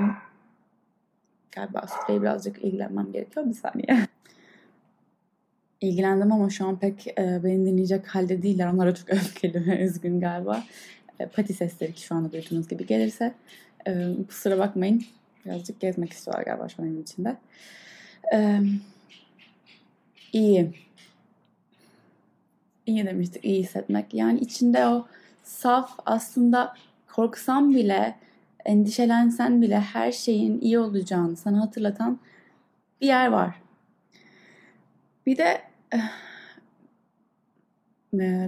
galiba 1.53 1.87
sufleyi 1.87 2.23
birazcık 2.23 2.65
ilgilenmem 2.65 3.13
gerekiyor 3.13 3.47
bir 3.47 3.55
saniye. 3.55 4.07
İlgilendim 5.81 6.33
ama 6.33 6.51
şu 6.51 6.67
an 6.67 6.79
pek 6.79 7.07
e, 7.07 7.41
beni 7.45 7.67
dinleyecek 7.67 8.07
halde 8.07 8.43
değiller. 8.43 8.73
Onlara 8.73 8.95
çok 8.95 9.11
öfkeli 9.13 9.67
ve 9.67 9.85
üzgün 9.85 10.21
galiba. 10.21 10.65
E, 11.21 11.27
pati 11.27 11.55
sesleri 11.55 11.95
ki 11.95 12.03
şu 12.03 12.15
anda 12.15 12.33
duyduğunuz 12.33 12.69
gibi 12.69 12.87
gelirse. 12.87 13.35
E, 13.87 14.07
kusura 14.29 14.59
bakmayın. 14.59 15.05
Birazcık 15.45 15.81
gezmek 15.81 16.13
istiyorlar 16.13 16.45
galiba 16.45 16.69
şu 16.69 16.83
an 16.83 16.89
evin 16.89 17.03
içinde. 17.03 17.37
E, 18.35 18.61
iyi. 20.33 20.71
İyi 22.87 23.07
demiştik. 23.07 23.45
iyi 23.45 23.63
hissetmek. 23.63 24.15
Yani 24.15 24.41
içinde 24.41 24.87
o 24.87 25.07
saf 25.43 25.99
aslında 26.07 26.75
korksan 27.13 27.75
bile 27.75 28.15
endişelensen 28.65 29.63
bile 29.63 29.81
her 29.81 30.13
şeyin 30.13 30.61
iyi 30.61 30.79
olacağını 30.79 31.37
sana 31.37 31.61
hatırlatan 31.61 32.19
bir 33.01 33.07
yer 33.07 33.27
var. 33.29 33.55
Bir 35.27 35.37
de 35.37 35.63
eh, 35.93 35.99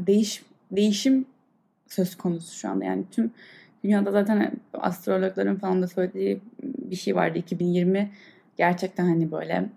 değiş 0.06 0.42
değişim 0.70 1.26
söz 1.86 2.16
konusu 2.16 2.58
şu 2.58 2.68
anda. 2.68 2.84
Yani 2.84 3.04
tüm 3.10 3.30
dünyada 3.84 4.12
zaten 4.12 4.52
astrologların 4.74 5.56
falan 5.56 5.82
da 5.82 5.88
söylediği 5.88 6.40
bir 6.62 6.96
şey 6.96 7.16
vardı. 7.16 7.38
2020 7.38 8.10
gerçekten 8.56 9.04
hani 9.04 9.32
böyle 9.32 9.70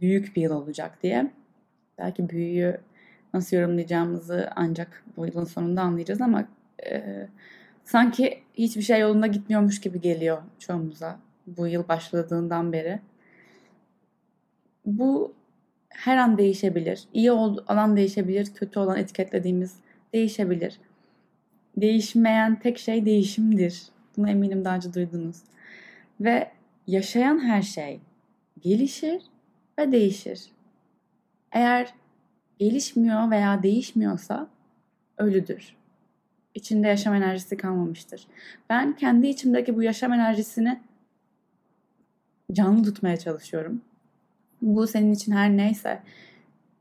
büyük 0.00 0.36
bir 0.36 0.42
yıl 0.42 0.52
olacak 0.52 1.02
diye. 1.02 1.30
Belki 1.98 2.28
büyüyü 2.28 2.76
nasıl 3.34 3.56
yorumlayacağımızı 3.56 4.50
ancak 4.56 5.04
bu 5.16 5.26
yılın 5.26 5.44
sonunda 5.44 5.82
anlayacağız 5.82 6.20
ama 6.20 6.44
e, 6.90 7.28
sanki 7.84 8.42
hiçbir 8.54 8.82
şey 8.82 9.00
yolunda 9.00 9.26
gitmiyormuş 9.26 9.80
gibi 9.80 10.00
geliyor 10.00 10.38
çoğumuza 10.58 11.18
bu 11.46 11.66
yıl 11.66 11.88
başladığından 11.88 12.72
beri. 12.72 13.00
Bu 14.86 15.34
her 15.88 16.16
an 16.16 16.38
değişebilir. 16.38 17.04
İyi 17.12 17.32
olan 17.32 17.96
değişebilir, 17.96 18.54
kötü 18.54 18.78
olan 18.78 18.98
etiketlediğimiz 18.98 19.76
değişebilir. 20.12 20.80
Değişmeyen 21.76 22.58
tek 22.58 22.78
şey 22.78 23.06
değişimdir. 23.06 23.82
Bunu 24.16 24.30
eminim 24.30 24.64
daha 24.64 24.76
önce 24.76 24.94
duydunuz. 24.94 25.36
Ve 26.20 26.50
yaşayan 26.86 27.38
her 27.48 27.62
şey 27.62 28.00
gelişir 28.60 29.22
ve 29.78 29.92
değişir. 29.92 30.50
Eğer 31.52 31.94
gelişmiyor 32.58 33.30
veya 33.30 33.62
değişmiyorsa 33.62 34.48
ölüdür. 35.18 35.76
İçinde 36.54 36.88
yaşam 36.88 37.14
enerjisi 37.14 37.56
kalmamıştır. 37.56 38.26
Ben 38.70 38.96
kendi 38.96 39.26
içimdeki 39.26 39.76
bu 39.76 39.82
yaşam 39.82 40.12
enerjisini 40.12 40.80
canlı 42.52 42.82
tutmaya 42.84 43.16
çalışıyorum. 43.16 43.82
Bu 44.62 44.86
senin 44.86 45.12
için 45.12 45.32
her 45.32 45.56
neyse 45.56 46.02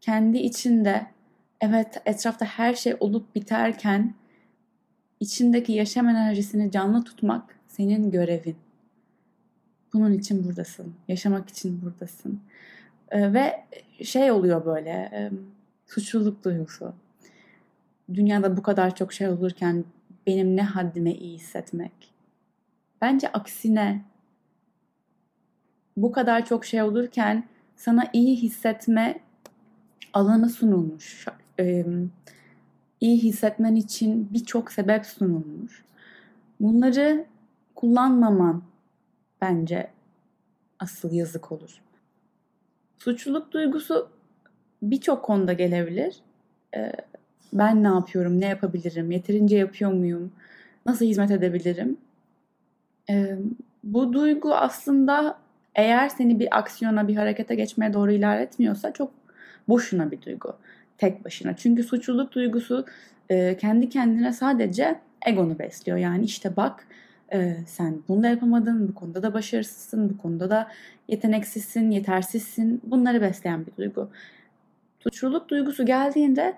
kendi 0.01 0.37
içinde 0.37 1.07
evet 1.61 2.01
etrafta 2.05 2.45
her 2.45 2.73
şey 2.73 2.95
olup 2.99 3.35
biterken 3.35 4.13
içindeki 5.25 5.73
yaşam 5.73 6.09
enerjisini 6.09 6.71
canlı 6.71 7.03
tutmak 7.03 7.59
senin 7.67 8.11
görevin. 8.11 8.55
Bunun 9.93 10.13
için 10.13 10.43
buradasın. 10.43 10.93
Yaşamak 11.07 11.49
için 11.49 11.81
buradasın. 11.81 12.39
Ee, 13.11 13.33
ve 13.33 13.65
şey 14.03 14.31
oluyor 14.31 14.65
böyle 14.65 14.89
e, 14.89 15.31
suçluluk 15.85 16.43
duygusu. 16.45 16.93
Dünyada 18.13 18.57
bu 18.57 18.61
kadar 18.61 18.95
çok 18.95 19.13
şey 19.13 19.27
olurken 19.27 19.85
benim 20.27 20.55
ne 20.55 20.61
haddime 20.61 21.13
iyi 21.13 21.37
hissetmek. 21.37 22.13
Bence 23.01 23.31
aksine 23.31 24.01
bu 25.97 26.11
kadar 26.11 26.45
çok 26.45 26.65
şey 26.65 26.81
olurken 26.81 27.47
sana 27.75 28.03
iyi 28.13 28.35
hissetme 28.35 29.19
alanı 30.13 30.49
sunulmuş. 30.49 31.25
Ee, 31.59 31.85
iyi 33.05 33.23
hissetmen 33.23 33.75
için 33.75 34.29
birçok 34.33 34.71
sebep 34.71 35.05
sunulmuş. 35.05 35.83
Bunları 36.59 37.25
kullanmaman 37.75 38.63
bence 39.41 39.91
asıl 40.79 41.13
yazık 41.13 41.51
olur. 41.51 41.81
Suçluluk 42.97 43.51
duygusu 43.51 44.09
birçok 44.81 45.23
konuda 45.25 45.53
gelebilir. 45.53 46.15
Ee, 46.75 46.91
ben 47.53 47.83
ne 47.83 47.87
yapıyorum, 47.87 48.41
ne 48.41 48.45
yapabilirim, 48.45 49.11
yeterince 49.11 49.57
yapıyor 49.57 49.91
muyum, 49.91 50.31
nasıl 50.85 51.05
hizmet 51.05 51.31
edebilirim? 51.31 51.97
Ee, 53.09 53.37
bu 53.83 54.13
duygu 54.13 54.55
aslında 54.55 55.37
eğer 55.75 56.09
seni 56.09 56.39
bir 56.39 56.57
aksiyona, 56.57 57.07
bir 57.07 57.15
harekete 57.15 57.55
geçmeye 57.55 57.93
doğru 57.93 58.11
ilerletmiyorsa 58.11 58.93
çok 58.93 59.11
boşuna 59.67 60.11
bir 60.11 60.21
duygu. 60.21 60.55
Tek 60.97 61.25
başına. 61.25 61.55
Çünkü 61.55 61.83
suçluluk 61.83 62.31
duygusu 62.31 62.85
e, 63.29 63.57
kendi 63.57 63.89
kendine 63.89 64.33
sadece 64.33 64.99
egonu 65.25 65.59
besliyor. 65.59 65.97
Yani 65.97 66.25
işte 66.25 66.55
bak 66.55 66.87
e, 67.33 67.55
sen 67.67 67.99
bunu 68.07 68.23
da 68.23 68.27
yapamadın, 68.27 68.87
bu 68.87 68.95
konuda 68.95 69.23
da 69.23 69.33
başarısızsın, 69.33 70.09
bu 70.09 70.17
konuda 70.17 70.49
da 70.49 70.67
yeteneksizsin, 71.07 71.91
yetersizsin. 71.91 72.81
Bunları 72.83 73.21
besleyen 73.21 73.65
bir 73.65 73.75
duygu. 73.77 74.09
Suçluluk 74.99 75.49
duygusu 75.49 75.85
geldiğinde 75.85 76.53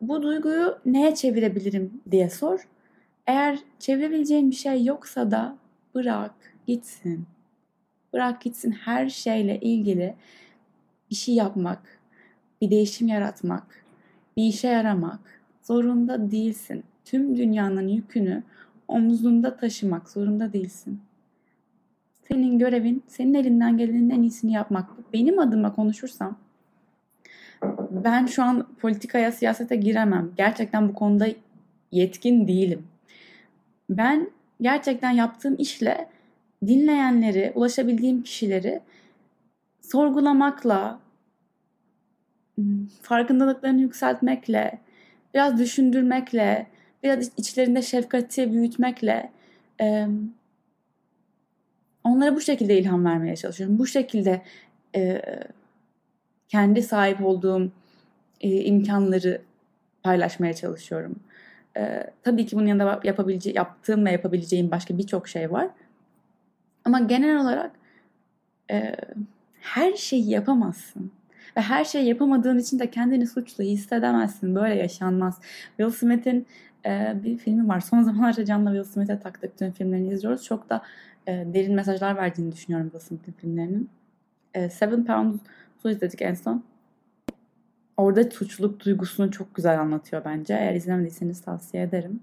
bu 0.00 0.22
duyguyu 0.22 0.78
neye 0.86 1.14
çevirebilirim 1.14 2.00
diye 2.10 2.30
sor. 2.30 2.68
Eğer 3.26 3.58
çevirebileceğin 3.78 4.50
bir 4.50 4.56
şey 4.56 4.84
yoksa 4.84 5.30
da 5.30 5.56
bırak 5.94 6.34
gitsin. 6.66 7.26
Bırak 8.12 8.40
gitsin 8.40 8.70
her 8.70 9.08
şeyle 9.08 9.60
ilgili 9.60 10.14
bir 11.10 11.14
şey 11.14 11.34
yapmak, 11.34 11.97
bir 12.60 12.70
değişim 12.70 13.08
yaratmak, 13.08 13.84
bir 14.36 14.42
işe 14.42 14.68
yaramak 14.68 15.20
zorunda 15.62 16.30
değilsin. 16.30 16.84
Tüm 17.04 17.36
dünyanın 17.36 17.88
yükünü 17.88 18.42
omzunda 18.88 19.56
taşımak 19.56 20.08
zorunda 20.08 20.52
değilsin. 20.52 21.00
Senin 22.28 22.58
görevin, 22.58 23.02
senin 23.06 23.34
elinden 23.34 23.76
gelenin 23.76 24.10
en 24.10 24.22
iyisini 24.22 24.52
yapmak. 24.52 25.12
Benim 25.12 25.38
adıma 25.38 25.74
konuşursam 25.74 26.38
ben 27.90 28.26
şu 28.26 28.42
an 28.42 28.66
politikaya, 28.80 29.32
siyasete 29.32 29.76
giremem. 29.76 30.30
Gerçekten 30.36 30.88
bu 30.88 30.94
konuda 30.94 31.26
yetkin 31.92 32.48
değilim. 32.48 32.86
Ben 33.90 34.30
gerçekten 34.60 35.10
yaptığım 35.10 35.56
işle 35.58 36.08
dinleyenleri, 36.66 37.52
ulaşabildiğim 37.54 38.22
kişileri 38.22 38.80
sorgulamakla, 39.80 41.00
farkındalıklarını 43.02 43.80
yükseltmekle, 43.80 44.78
biraz 45.34 45.58
düşündürmekle, 45.58 46.66
biraz 47.02 47.30
içlerinde 47.36 47.82
şefkati 47.82 48.52
büyütmekle 48.52 49.32
e, 49.80 50.06
onlara 52.04 52.36
bu 52.36 52.40
şekilde 52.40 52.78
ilham 52.78 53.04
vermeye 53.04 53.36
çalışıyorum. 53.36 53.78
Bu 53.78 53.86
şekilde 53.86 54.42
e, 54.96 55.22
kendi 56.48 56.82
sahip 56.82 57.24
olduğum 57.24 57.72
e, 58.40 58.64
imkanları 58.64 59.42
paylaşmaya 60.02 60.54
çalışıyorum. 60.54 61.16
E, 61.76 62.10
tabii 62.22 62.46
ki 62.46 62.56
bunun 62.56 62.66
yanında 62.66 63.00
yapabilece 63.04 63.50
yaptığım 63.50 64.06
ve 64.06 64.12
yapabileceğim 64.12 64.70
başka 64.70 64.98
birçok 64.98 65.28
şey 65.28 65.52
var. 65.52 65.68
Ama 66.84 67.00
genel 67.00 67.40
olarak 67.40 67.70
e, 68.70 68.96
her 69.60 69.92
şeyi 69.92 70.30
yapamazsın. 70.30 71.12
Ve 71.56 71.60
her 71.60 71.84
şeyi 71.84 72.08
yapamadığın 72.08 72.58
için 72.58 72.78
de 72.78 72.90
kendini 72.90 73.26
suçlu 73.26 73.64
hissedemezsin. 73.64 74.54
Böyle 74.54 74.74
yaşanmaz. 74.74 75.40
Will 75.76 75.90
Smith'in 75.90 76.46
e, 76.86 77.16
bir 77.24 77.36
filmi 77.38 77.68
var. 77.68 77.80
Son 77.80 78.02
zamanlarda 78.02 78.44
Can'la 78.44 78.70
Will 78.70 78.92
Smith'e 78.92 79.20
taktık 79.20 79.58
tüm 79.58 79.72
filmlerini 79.72 80.12
izliyoruz. 80.12 80.44
Çok 80.44 80.70
da 80.70 80.82
e, 81.26 81.32
derin 81.54 81.74
mesajlar 81.74 82.16
verdiğini 82.16 82.52
düşünüyorum 82.52 82.90
Will 82.90 83.06
Smith'in 83.06 83.32
filmlerinin. 83.32 83.90
E, 84.54 84.70
Seven 84.70 85.04
Pounds'u 85.04 85.90
izledik 85.90 86.22
en 86.22 86.34
son. 86.34 86.64
Orada 87.96 88.30
suçluluk 88.30 88.84
duygusunu 88.84 89.30
çok 89.30 89.54
güzel 89.54 89.80
anlatıyor 89.80 90.22
bence. 90.24 90.54
Eğer 90.54 90.74
izlemediyseniz 90.74 91.40
tavsiye 91.40 91.82
ederim. 91.82 92.20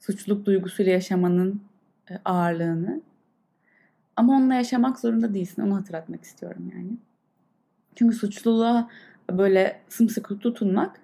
suçluluk 0.00 0.46
duygusuyla 0.46 0.92
yaşamanın 0.92 1.62
e, 2.10 2.14
ağırlığını. 2.24 3.00
Ama 4.16 4.36
onunla 4.36 4.54
yaşamak 4.54 4.98
zorunda 4.98 5.34
değilsin. 5.34 5.62
Onu 5.62 5.76
hatırlatmak 5.76 6.24
istiyorum 6.24 6.72
yani. 6.76 6.90
Çünkü 7.96 8.16
suçluluğa 8.16 8.90
böyle 9.30 9.80
sımsıkı 9.88 10.38
tutunmak 10.38 11.00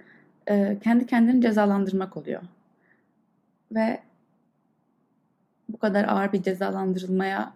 e, 0.47 0.79
kendi 0.83 1.07
kendini 1.07 1.43
cezalandırmak 1.43 2.17
oluyor. 2.17 2.43
Ve 3.73 4.01
bu 5.69 5.79
kadar 5.79 6.05
ağır 6.05 6.33
bir 6.33 6.43
cezalandırılmaya 6.43 7.53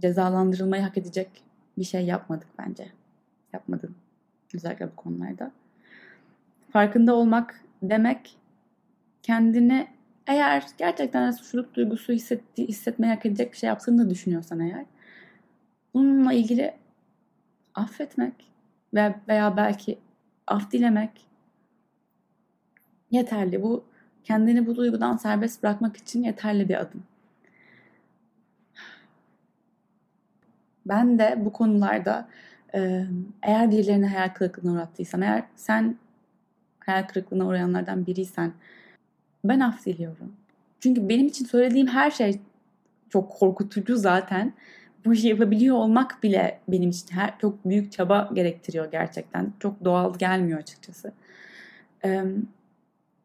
cezalandırılmayı 0.00 0.82
hak 0.82 0.98
edecek 0.98 1.28
bir 1.78 1.84
şey 1.84 2.04
yapmadık 2.04 2.48
bence. 2.58 2.92
Yapmadın. 3.52 3.94
Özellikle 4.54 4.86
bu 4.86 4.96
konularda. 4.96 5.52
Farkında 6.70 7.14
olmak 7.14 7.60
demek 7.82 8.36
kendini 9.22 9.88
eğer 10.26 10.66
gerçekten 10.78 11.30
suçluluk 11.30 11.74
duygusu 11.74 12.12
hissetti, 12.12 12.68
hissetmeye 12.68 13.14
hak 13.14 13.26
edecek 13.26 13.52
bir 13.52 13.56
şey 13.58 13.68
yaptığını 13.68 14.04
da 14.06 14.10
düşünüyorsan 14.10 14.60
eğer 14.60 14.84
bununla 15.94 16.32
ilgili 16.32 16.74
affetmek 17.74 18.34
ve 18.94 19.14
veya 19.28 19.56
belki 19.56 19.98
af 20.46 20.70
dilemek 20.70 21.26
yeterli. 23.10 23.62
Bu 23.62 23.84
kendini 24.24 24.66
bu 24.66 24.76
duygudan 24.76 25.16
serbest 25.16 25.62
bırakmak 25.62 25.96
için 25.96 26.22
yeterli 26.22 26.68
bir 26.68 26.80
adım. 26.80 27.02
Ben 30.86 31.18
de 31.18 31.36
bu 31.44 31.52
konularda 31.52 32.28
eğer 33.42 33.70
birilerine 33.70 34.06
hayal 34.06 34.28
kırıklığına 34.28 34.72
uğrattıysam, 34.72 35.22
eğer 35.22 35.44
sen 35.56 35.96
hayal 36.80 37.02
kırıklığına 37.02 37.46
uğrayanlardan 37.46 38.06
biriysen 38.06 38.52
ben 39.44 39.60
af 39.60 39.86
diliyorum. 39.86 40.36
Çünkü 40.80 41.08
benim 41.08 41.26
için 41.26 41.44
söylediğim 41.44 41.86
her 41.86 42.10
şey 42.10 42.40
çok 43.10 43.32
korkutucu 43.32 43.96
zaten. 43.96 44.52
Bu 45.04 45.12
işi 45.12 45.28
yapabiliyor 45.28 45.76
olmak 45.76 46.22
bile 46.22 46.60
benim 46.68 46.90
için 46.90 47.14
her, 47.14 47.38
çok 47.38 47.64
büyük 47.64 47.92
çaba 47.92 48.30
gerektiriyor 48.34 48.90
gerçekten. 48.90 49.52
Çok 49.60 49.84
doğal 49.84 50.18
gelmiyor 50.18 50.58
açıkçası. 50.58 51.12
Ee, 52.04 52.24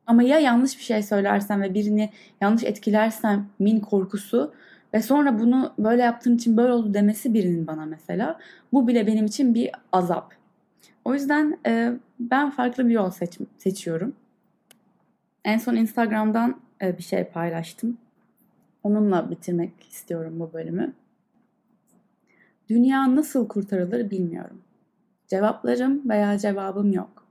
ama 0.07 0.23
ya 0.23 0.39
yanlış 0.39 0.77
bir 0.77 0.83
şey 0.83 1.03
söylersem 1.03 1.61
ve 1.61 1.73
birini 1.73 2.09
yanlış 2.41 2.63
etkilersem 2.63 3.49
min 3.59 3.79
korkusu 3.79 4.53
ve 4.93 5.01
sonra 5.01 5.39
bunu 5.39 5.73
böyle 5.79 6.01
yaptığın 6.01 6.35
için 6.35 6.57
böyle 6.57 6.73
oldu 6.73 6.93
demesi 6.93 7.33
birinin 7.33 7.67
bana 7.67 7.85
mesela. 7.85 8.39
Bu 8.73 8.87
bile 8.87 9.07
benim 9.07 9.25
için 9.25 9.53
bir 9.53 9.71
azap. 9.91 10.33
O 11.05 11.13
yüzden 11.13 11.59
e, 11.67 11.93
ben 12.19 12.49
farklı 12.49 12.87
bir 12.87 12.93
yol 12.93 13.09
seç, 13.09 13.37
seçiyorum. 13.57 14.15
En 15.45 15.57
son 15.57 15.75
Instagram'dan 15.75 16.61
e, 16.81 16.97
bir 16.97 17.03
şey 17.03 17.23
paylaştım. 17.23 17.97
Onunla 18.83 19.31
bitirmek 19.31 19.71
istiyorum 19.89 20.39
bu 20.39 20.53
bölümü. 20.53 20.93
Dünya 22.69 23.15
nasıl 23.15 23.47
kurtarılır 23.47 24.09
bilmiyorum. 24.09 24.61
Cevaplarım 25.27 26.09
veya 26.09 26.37
cevabım 26.37 26.91
yok. 26.91 27.27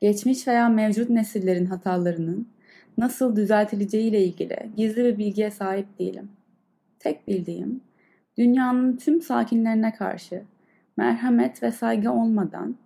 Geçmiş 0.00 0.48
veya 0.48 0.68
mevcut 0.68 1.10
nesillerin 1.10 1.66
hatalarının 1.66 2.48
nasıl 2.98 3.36
düzeltileceği 3.36 4.10
ile 4.10 4.24
ilgili 4.24 4.70
gizli 4.76 5.04
bir 5.04 5.18
bilgiye 5.18 5.50
sahip 5.50 5.98
değilim. 5.98 6.30
Tek 6.98 7.28
bildiğim, 7.28 7.80
dünyanın 8.38 8.96
tüm 8.96 9.20
sakinlerine 9.20 9.94
karşı 9.94 10.44
merhamet 10.96 11.62
ve 11.62 11.72
saygı 11.72 12.12
olmadan 12.12 12.76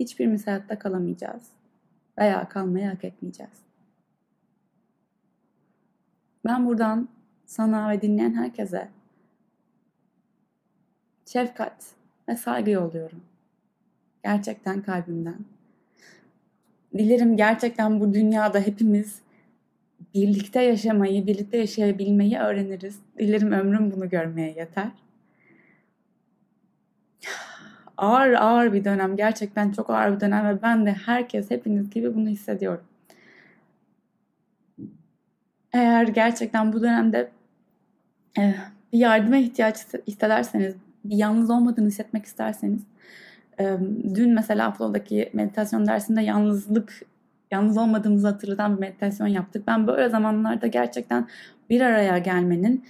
hiçbirimiz 0.00 0.46
hayatta 0.46 0.78
kalamayacağız 0.78 1.42
veya 2.18 2.48
kalmayı 2.48 2.86
hak 2.86 3.04
etmeyeceğiz. 3.04 3.66
Ben 6.44 6.66
buradan 6.66 7.08
sana 7.46 7.90
ve 7.90 8.02
dinleyen 8.02 8.34
herkese 8.34 8.88
şefkat 11.26 11.84
ve 12.28 12.36
saygı 12.36 12.70
yolluyorum. 12.70 13.20
Gerçekten 14.24 14.82
kalbimden. 14.82 15.38
Dilerim 16.94 17.36
gerçekten 17.36 18.00
bu 18.00 18.14
dünyada 18.14 18.60
hepimiz 18.60 19.20
birlikte 20.14 20.62
yaşamayı, 20.62 21.26
birlikte 21.26 21.58
yaşayabilmeyi 21.58 22.38
öğreniriz. 22.38 23.00
Dilerim 23.18 23.52
ömrüm 23.52 23.92
bunu 23.92 24.08
görmeye 24.08 24.52
yeter. 24.52 24.88
Ağır 27.96 28.32
ağır 28.32 28.72
bir 28.72 28.84
dönem, 28.84 29.16
gerçekten 29.16 29.72
çok 29.72 29.90
ağır 29.90 30.14
bir 30.14 30.20
dönem 30.20 30.46
ve 30.46 30.62
ben 30.62 30.86
de 30.86 30.92
herkes, 30.92 31.50
hepiniz 31.50 31.90
gibi 31.90 32.14
bunu 32.14 32.28
hissediyorum. 32.28 32.84
Eğer 35.72 36.08
gerçekten 36.08 36.72
bu 36.72 36.82
dönemde 36.82 37.30
e, 38.38 38.54
bir 38.92 38.98
yardıma 38.98 39.36
ihtiyaç 39.36 39.76
hissederseniz, 40.06 40.74
yalnız 41.08 41.50
olmadığını 41.50 41.86
hissetmek 41.86 42.24
isterseniz, 42.26 42.82
dün 44.14 44.34
mesela 44.34 44.70
Flow'daki 44.70 45.30
meditasyon 45.32 45.86
dersinde 45.86 46.22
yalnızlık, 46.22 47.02
yalnız 47.50 47.78
olmadığımızı 47.78 48.26
hatırlatan 48.26 48.76
bir 48.76 48.80
meditasyon 48.80 49.26
yaptık. 49.26 49.66
Ben 49.66 49.86
böyle 49.86 50.08
zamanlarda 50.08 50.66
gerçekten 50.66 51.28
bir 51.70 51.80
araya 51.80 52.18
gelmenin 52.18 52.84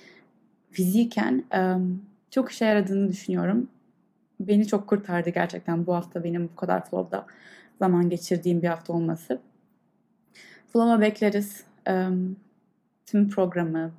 fiziken 0.70 1.44
çok 2.30 2.52
işe 2.52 2.64
yaradığını 2.64 3.08
düşünüyorum. 3.08 3.68
Beni 4.40 4.66
çok 4.66 4.86
kurtardı 4.86 5.30
gerçekten 5.30 5.86
bu 5.86 5.94
hafta 5.94 6.24
benim 6.24 6.48
bu 6.48 6.56
kadar 6.56 6.84
Flow'da 6.84 7.26
zaman 7.78 8.10
geçirdiğim 8.10 8.62
bir 8.62 8.68
hafta 8.68 8.92
olması. 8.92 9.40
Flow'a 10.72 11.00
bekleriz. 11.00 11.64
Tüm 13.06 13.28
programı 13.28 13.92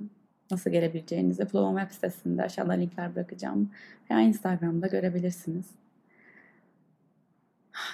nasıl 0.51 0.69
gelebileceğinizi 0.69 1.45
Flow 1.45 1.81
web 1.81 1.93
sitesinde 1.95 2.43
aşağıda 2.43 2.73
linkler 2.73 3.15
bırakacağım. 3.15 3.71
Veya 4.11 4.21
Instagram'da 4.21 4.87
görebilirsiniz. 4.87 5.65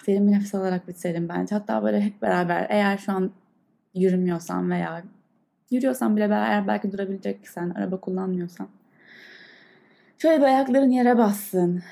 Derin 0.08 0.28
bir 0.28 0.32
nefes 0.32 0.56
alarak 0.56 0.88
bitirelim 0.88 1.30
bence. 1.30 1.56
Hatta 1.56 1.84
böyle 1.84 2.02
hep 2.02 2.22
beraber 2.22 2.68
eğer 2.70 2.98
şu 2.98 3.12
an 3.12 3.32
yürümüyorsan 3.94 4.72
veya 4.72 5.04
yürüyorsan 5.72 6.16
bile 6.16 6.24
eğer 6.24 6.68
belki 6.68 6.92
durabileceksen, 6.92 7.70
araba 7.70 8.00
kullanmıyorsan. 8.00 8.68
Şöyle 10.18 10.38
bir 10.38 10.46
ayakların 10.46 10.90
yere 10.90 11.18
bassın. 11.18 11.84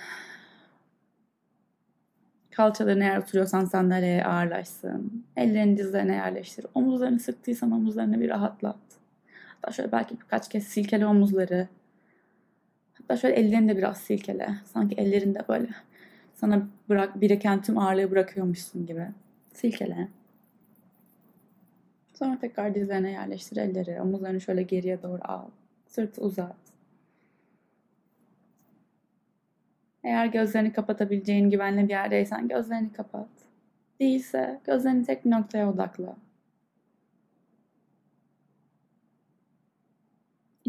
Kalçalarını 2.51 3.03
eğer 3.03 3.17
oturuyorsan 3.17 3.65
sandalyeye 3.65 4.25
ağırlaşsın. 4.25 5.25
Ellerini 5.35 5.77
dizlerine 5.77 6.15
yerleştir. 6.15 6.65
Omuzlarını 6.73 7.19
sıktıysan 7.19 7.71
omuzlarını 7.71 8.19
bir 8.19 8.29
rahatlat. 8.29 8.90
Hatta 9.61 9.71
şöyle 9.71 9.91
belki 9.91 10.19
birkaç 10.19 10.49
kez 10.49 10.63
silkele 10.63 11.05
omuzları. 11.05 11.67
Hatta 12.93 13.17
şöyle 13.17 13.35
ellerini 13.35 13.69
de 13.69 13.77
biraz 13.77 13.97
silkele. 13.97 14.55
Sanki 14.65 14.95
ellerinde 14.95 15.39
böyle 15.49 15.67
sana 16.33 16.67
bırak, 16.89 17.21
biriken 17.21 17.61
tüm 17.61 17.77
ağırlığı 17.77 18.11
bırakıyormuşsun 18.11 18.85
gibi. 18.85 19.07
Silkele. 19.53 20.07
Sonra 22.13 22.39
tekrar 22.39 22.75
dizlerine 22.75 23.11
yerleştir 23.11 23.57
elleri. 23.57 24.01
Omuzlarını 24.01 24.41
şöyle 24.41 24.63
geriye 24.63 25.03
doğru 25.03 25.21
al. 25.23 25.45
Sırtı 25.87 26.21
uzat. 26.21 26.55
Eğer 30.03 30.25
gözlerini 30.25 30.73
kapatabileceğin 30.73 31.49
güvenli 31.49 31.83
bir 31.83 31.89
yerdeysen 31.89 32.47
gözlerini 32.47 32.93
kapat. 32.93 33.29
Değilse 33.99 34.59
gözlerini 34.65 35.05
tek 35.05 35.25
bir 35.25 35.31
noktaya 35.31 35.69
odakla. 35.71 36.15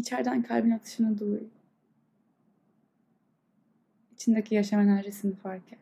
İçeriden 0.03 0.41
kalbin 0.41 0.71
atışını 0.71 1.17
duy. 1.17 1.39
İçindeki 4.13 4.55
yaşam 4.55 4.81
enerjisini 4.81 5.35
fark 5.35 5.73
et. 5.73 5.79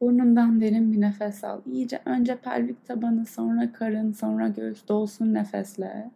Burnundan 0.00 0.60
derin 0.60 0.92
bir 0.92 1.00
nefes 1.00 1.44
al. 1.44 1.60
İyice 1.66 2.02
önce 2.04 2.36
pelvik 2.36 2.86
tabanı, 2.86 3.26
sonra 3.26 3.72
karın, 3.72 4.12
sonra 4.12 4.48
göğüs 4.48 4.88
dolsun 4.88 5.34
nefesle. 5.34 6.10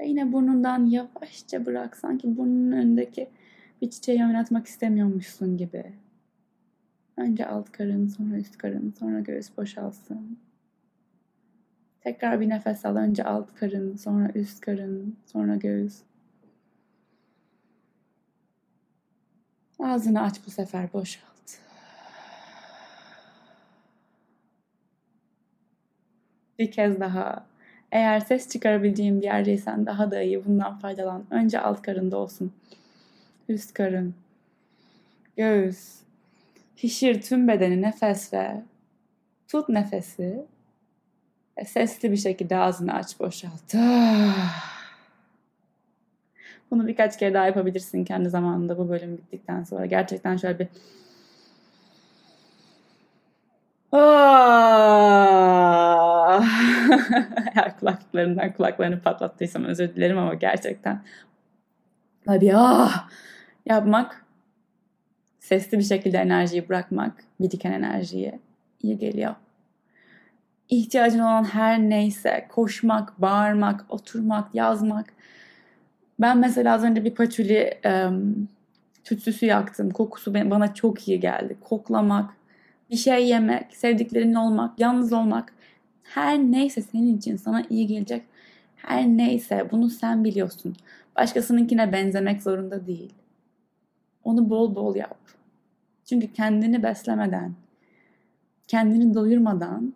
Ve 0.00 0.08
yine 0.08 0.32
burnundan 0.32 0.86
yavaşça 0.86 1.66
bırak. 1.66 1.96
Sanki 1.96 2.36
burnunun 2.36 2.72
önündeki 2.72 3.28
bir 3.82 3.90
çiçeği 3.90 4.24
oynatmak 4.24 4.66
istemiyormuşsun 4.66 5.56
gibi. 5.56 5.92
Önce 7.16 7.46
alt 7.46 7.72
karın, 7.72 8.08
sonra 8.08 8.36
üst 8.36 8.58
karın, 8.58 8.94
sonra 8.98 9.20
göğüs 9.20 9.56
boşalsın. 9.56 10.38
Tekrar 12.00 12.40
bir 12.40 12.48
nefes 12.48 12.84
al. 12.84 12.96
Önce 12.96 13.24
alt 13.24 13.54
karın, 13.54 13.96
sonra 13.96 14.30
üst 14.34 14.60
karın, 14.60 15.16
sonra 15.26 15.56
göğüs. 15.56 16.02
Ağzını 19.78 20.22
aç 20.22 20.40
bu 20.46 20.50
sefer 20.50 20.92
boşalt. 20.92 21.30
Bir 26.58 26.70
kez 26.70 27.00
daha. 27.00 27.46
Eğer 27.92 28.20
ses 28.20 28.48
çıkarabileceğin 28.48 29.20
bir 29.20 29.26
yerdeysen 29.26 29.86
daha 29.86 30.10
da 30.10 30.22
iyi 30.22 30.44
bundan 30.44 30.78
faydalan. 30.78 31.24
Önce 31.30 31.60
alt 31.60 31.82
karında 31.82 32.16
olsun. 32.16 32.52
Üst 33.48 33.74
karın. 33.74 34.14
Göğüs. 35.36 36.00
Şişir 36.76 37.22
tüm 37.22 37.48
bedeni 37.48 37.82
nefesle. 37.82 38.62
Tut 39.48 39.68
nefesi 39.68 40.46
Sesli 41.66 42.12
bir 42.12 42.16
şekilde 42.16 42.56
ağzını 42.56 42.94
aç 42.94 43.20
boşalt. 43.20 43.74
Bunu 46.70 46.86
birkaç 46.86 47.18
kere 47.18 47.34
daha 47.34 47.46
yapabilirsin 47.46 48.04
kendi 48.04 48.28
zamanında 48.28 48.78
bu 48.78 48.88
bölüm 48.88 49.16
bittikten 49.16 49.64
sonra. 49.64 49.86
Gerçekten 49.86 50.36
şöyle 50.36 50.58
bir 50.58 50.68
Eğer 57.54 57.78
kulaklıklarından 57.80 58.52
kulaklarını 58.52 59.00
patlattıysam 59.00 59.64
özür 59.64 59.96
dilerim 59.96 60.18
ama 60.18 60.34
gerçekten 60.34 61.02
hadi 62.26 62.56
ah 62.56 63.08
yapmak 63.66 64.24
sesli 65.40 65.78
bir 65.78 65.84
şekilde 65.84 66.18
enerjiyi 66.18 66.68
bırakmak, 66.68 67.24
biriken 67.40 67.72
enerjiyi 67.72 68.40
iyi 68.82 68.98
geliyor. 68.98 69.34
İhtiyacın 70.70 71.18
olan 71.18 71.44
her 71.44 71.78
neyse 71.78 72.46
koşmak, 72.48 73.20
bağırmak, 73.20 73.86
oturmak, 73.88 74.54
yazmak. 74.54 75.12
Ben 76.20 76.38
mesela 76.38 76.74
az 76.74 76.84
önce 76.84 77.04
bir 77.04 77.14
patchouli 77.14 77.78
um, 77.84 78.48
tütsüsü 79.04 79.46
yaktım. 79.46 79.90
Kokusu 79.90 80.34
bana 80.34 80.74
çok 80.74 81.08
iyi 81.08 81.20
geldi. 81.20 81.56
Koklamak, 81.60 82.30
bir 82.90 82.96
şey 82.96 83.28
yemek, 83.28 83.76
sevdiklerinle 83.76 84.38
olmak, 84.38 84.80
yalnız 84.80 85.12
olmak. 85.12 85.52
Her 86.02 86.38
neyse 86.38 86.82
senin 86.82 87.16
için 87.16 87.36
sana 87.36 87.64
iyi 87.70 87.86
gelecek. 87.86 88.22
Her 88.76 89.06
neyse 89.06 89.68
bunu 89.70 89.90
sen 89.90 90.24
biliyorsun. 90.24 90.76
Başkasınınkine 91.16 91.92
benzemek 91.92 92.42
zorunda 92.42 92.86
değil. 92.86 93.12
Onu 94.24 94.50
bol 94.50 94.74
bol 94.74 94.96
yap. 94.96 95.18
Çünkü 96.04 96.32
kendini 96.32 96.82
beslemeden, 96.82 97.52
kendini 98.68 99.14
doyurmadan, 99.14 99.94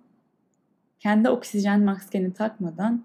kendi 1.05 1.29
oksijen 1.29 1.81
maskeni 1.81 2.33
takmadan 2.33 3.05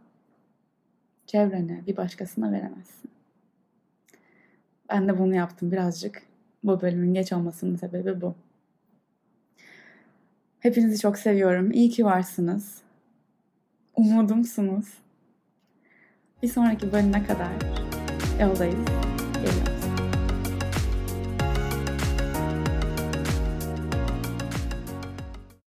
çevrene, 1.25 1.83
bir 1.87 1.97
başkasına 1.97 2.51
veremezsin. 2.51 3.11
Ben 4.89 5.07
de 5.07 5.19
bunu 5.19 5.35
yaptım 5.35 5.71
birazcık. 5.71 6.21
Bu 6.63 6.81
bölümün 6.81 7.13
geç 7.13 7.33
olmasının 7.33 7.75
sebebi 7.75 8.21
bu. 8.21 8.35
Hepinizi 10.59 10.99
çok 10.99 11.17
seviyorum. 11.17 11.71
İyi 11.71 11.89
ki 11.89 12.05
varsınız. 12.05 12.81
Umudumsunuz. 13.95 14.93
Bir 16.43 16.47
sonraki 16.47 16.91
bölüme 16.91 17.23
kadar 17.23 17.51
yoldayız. 18.41 19.08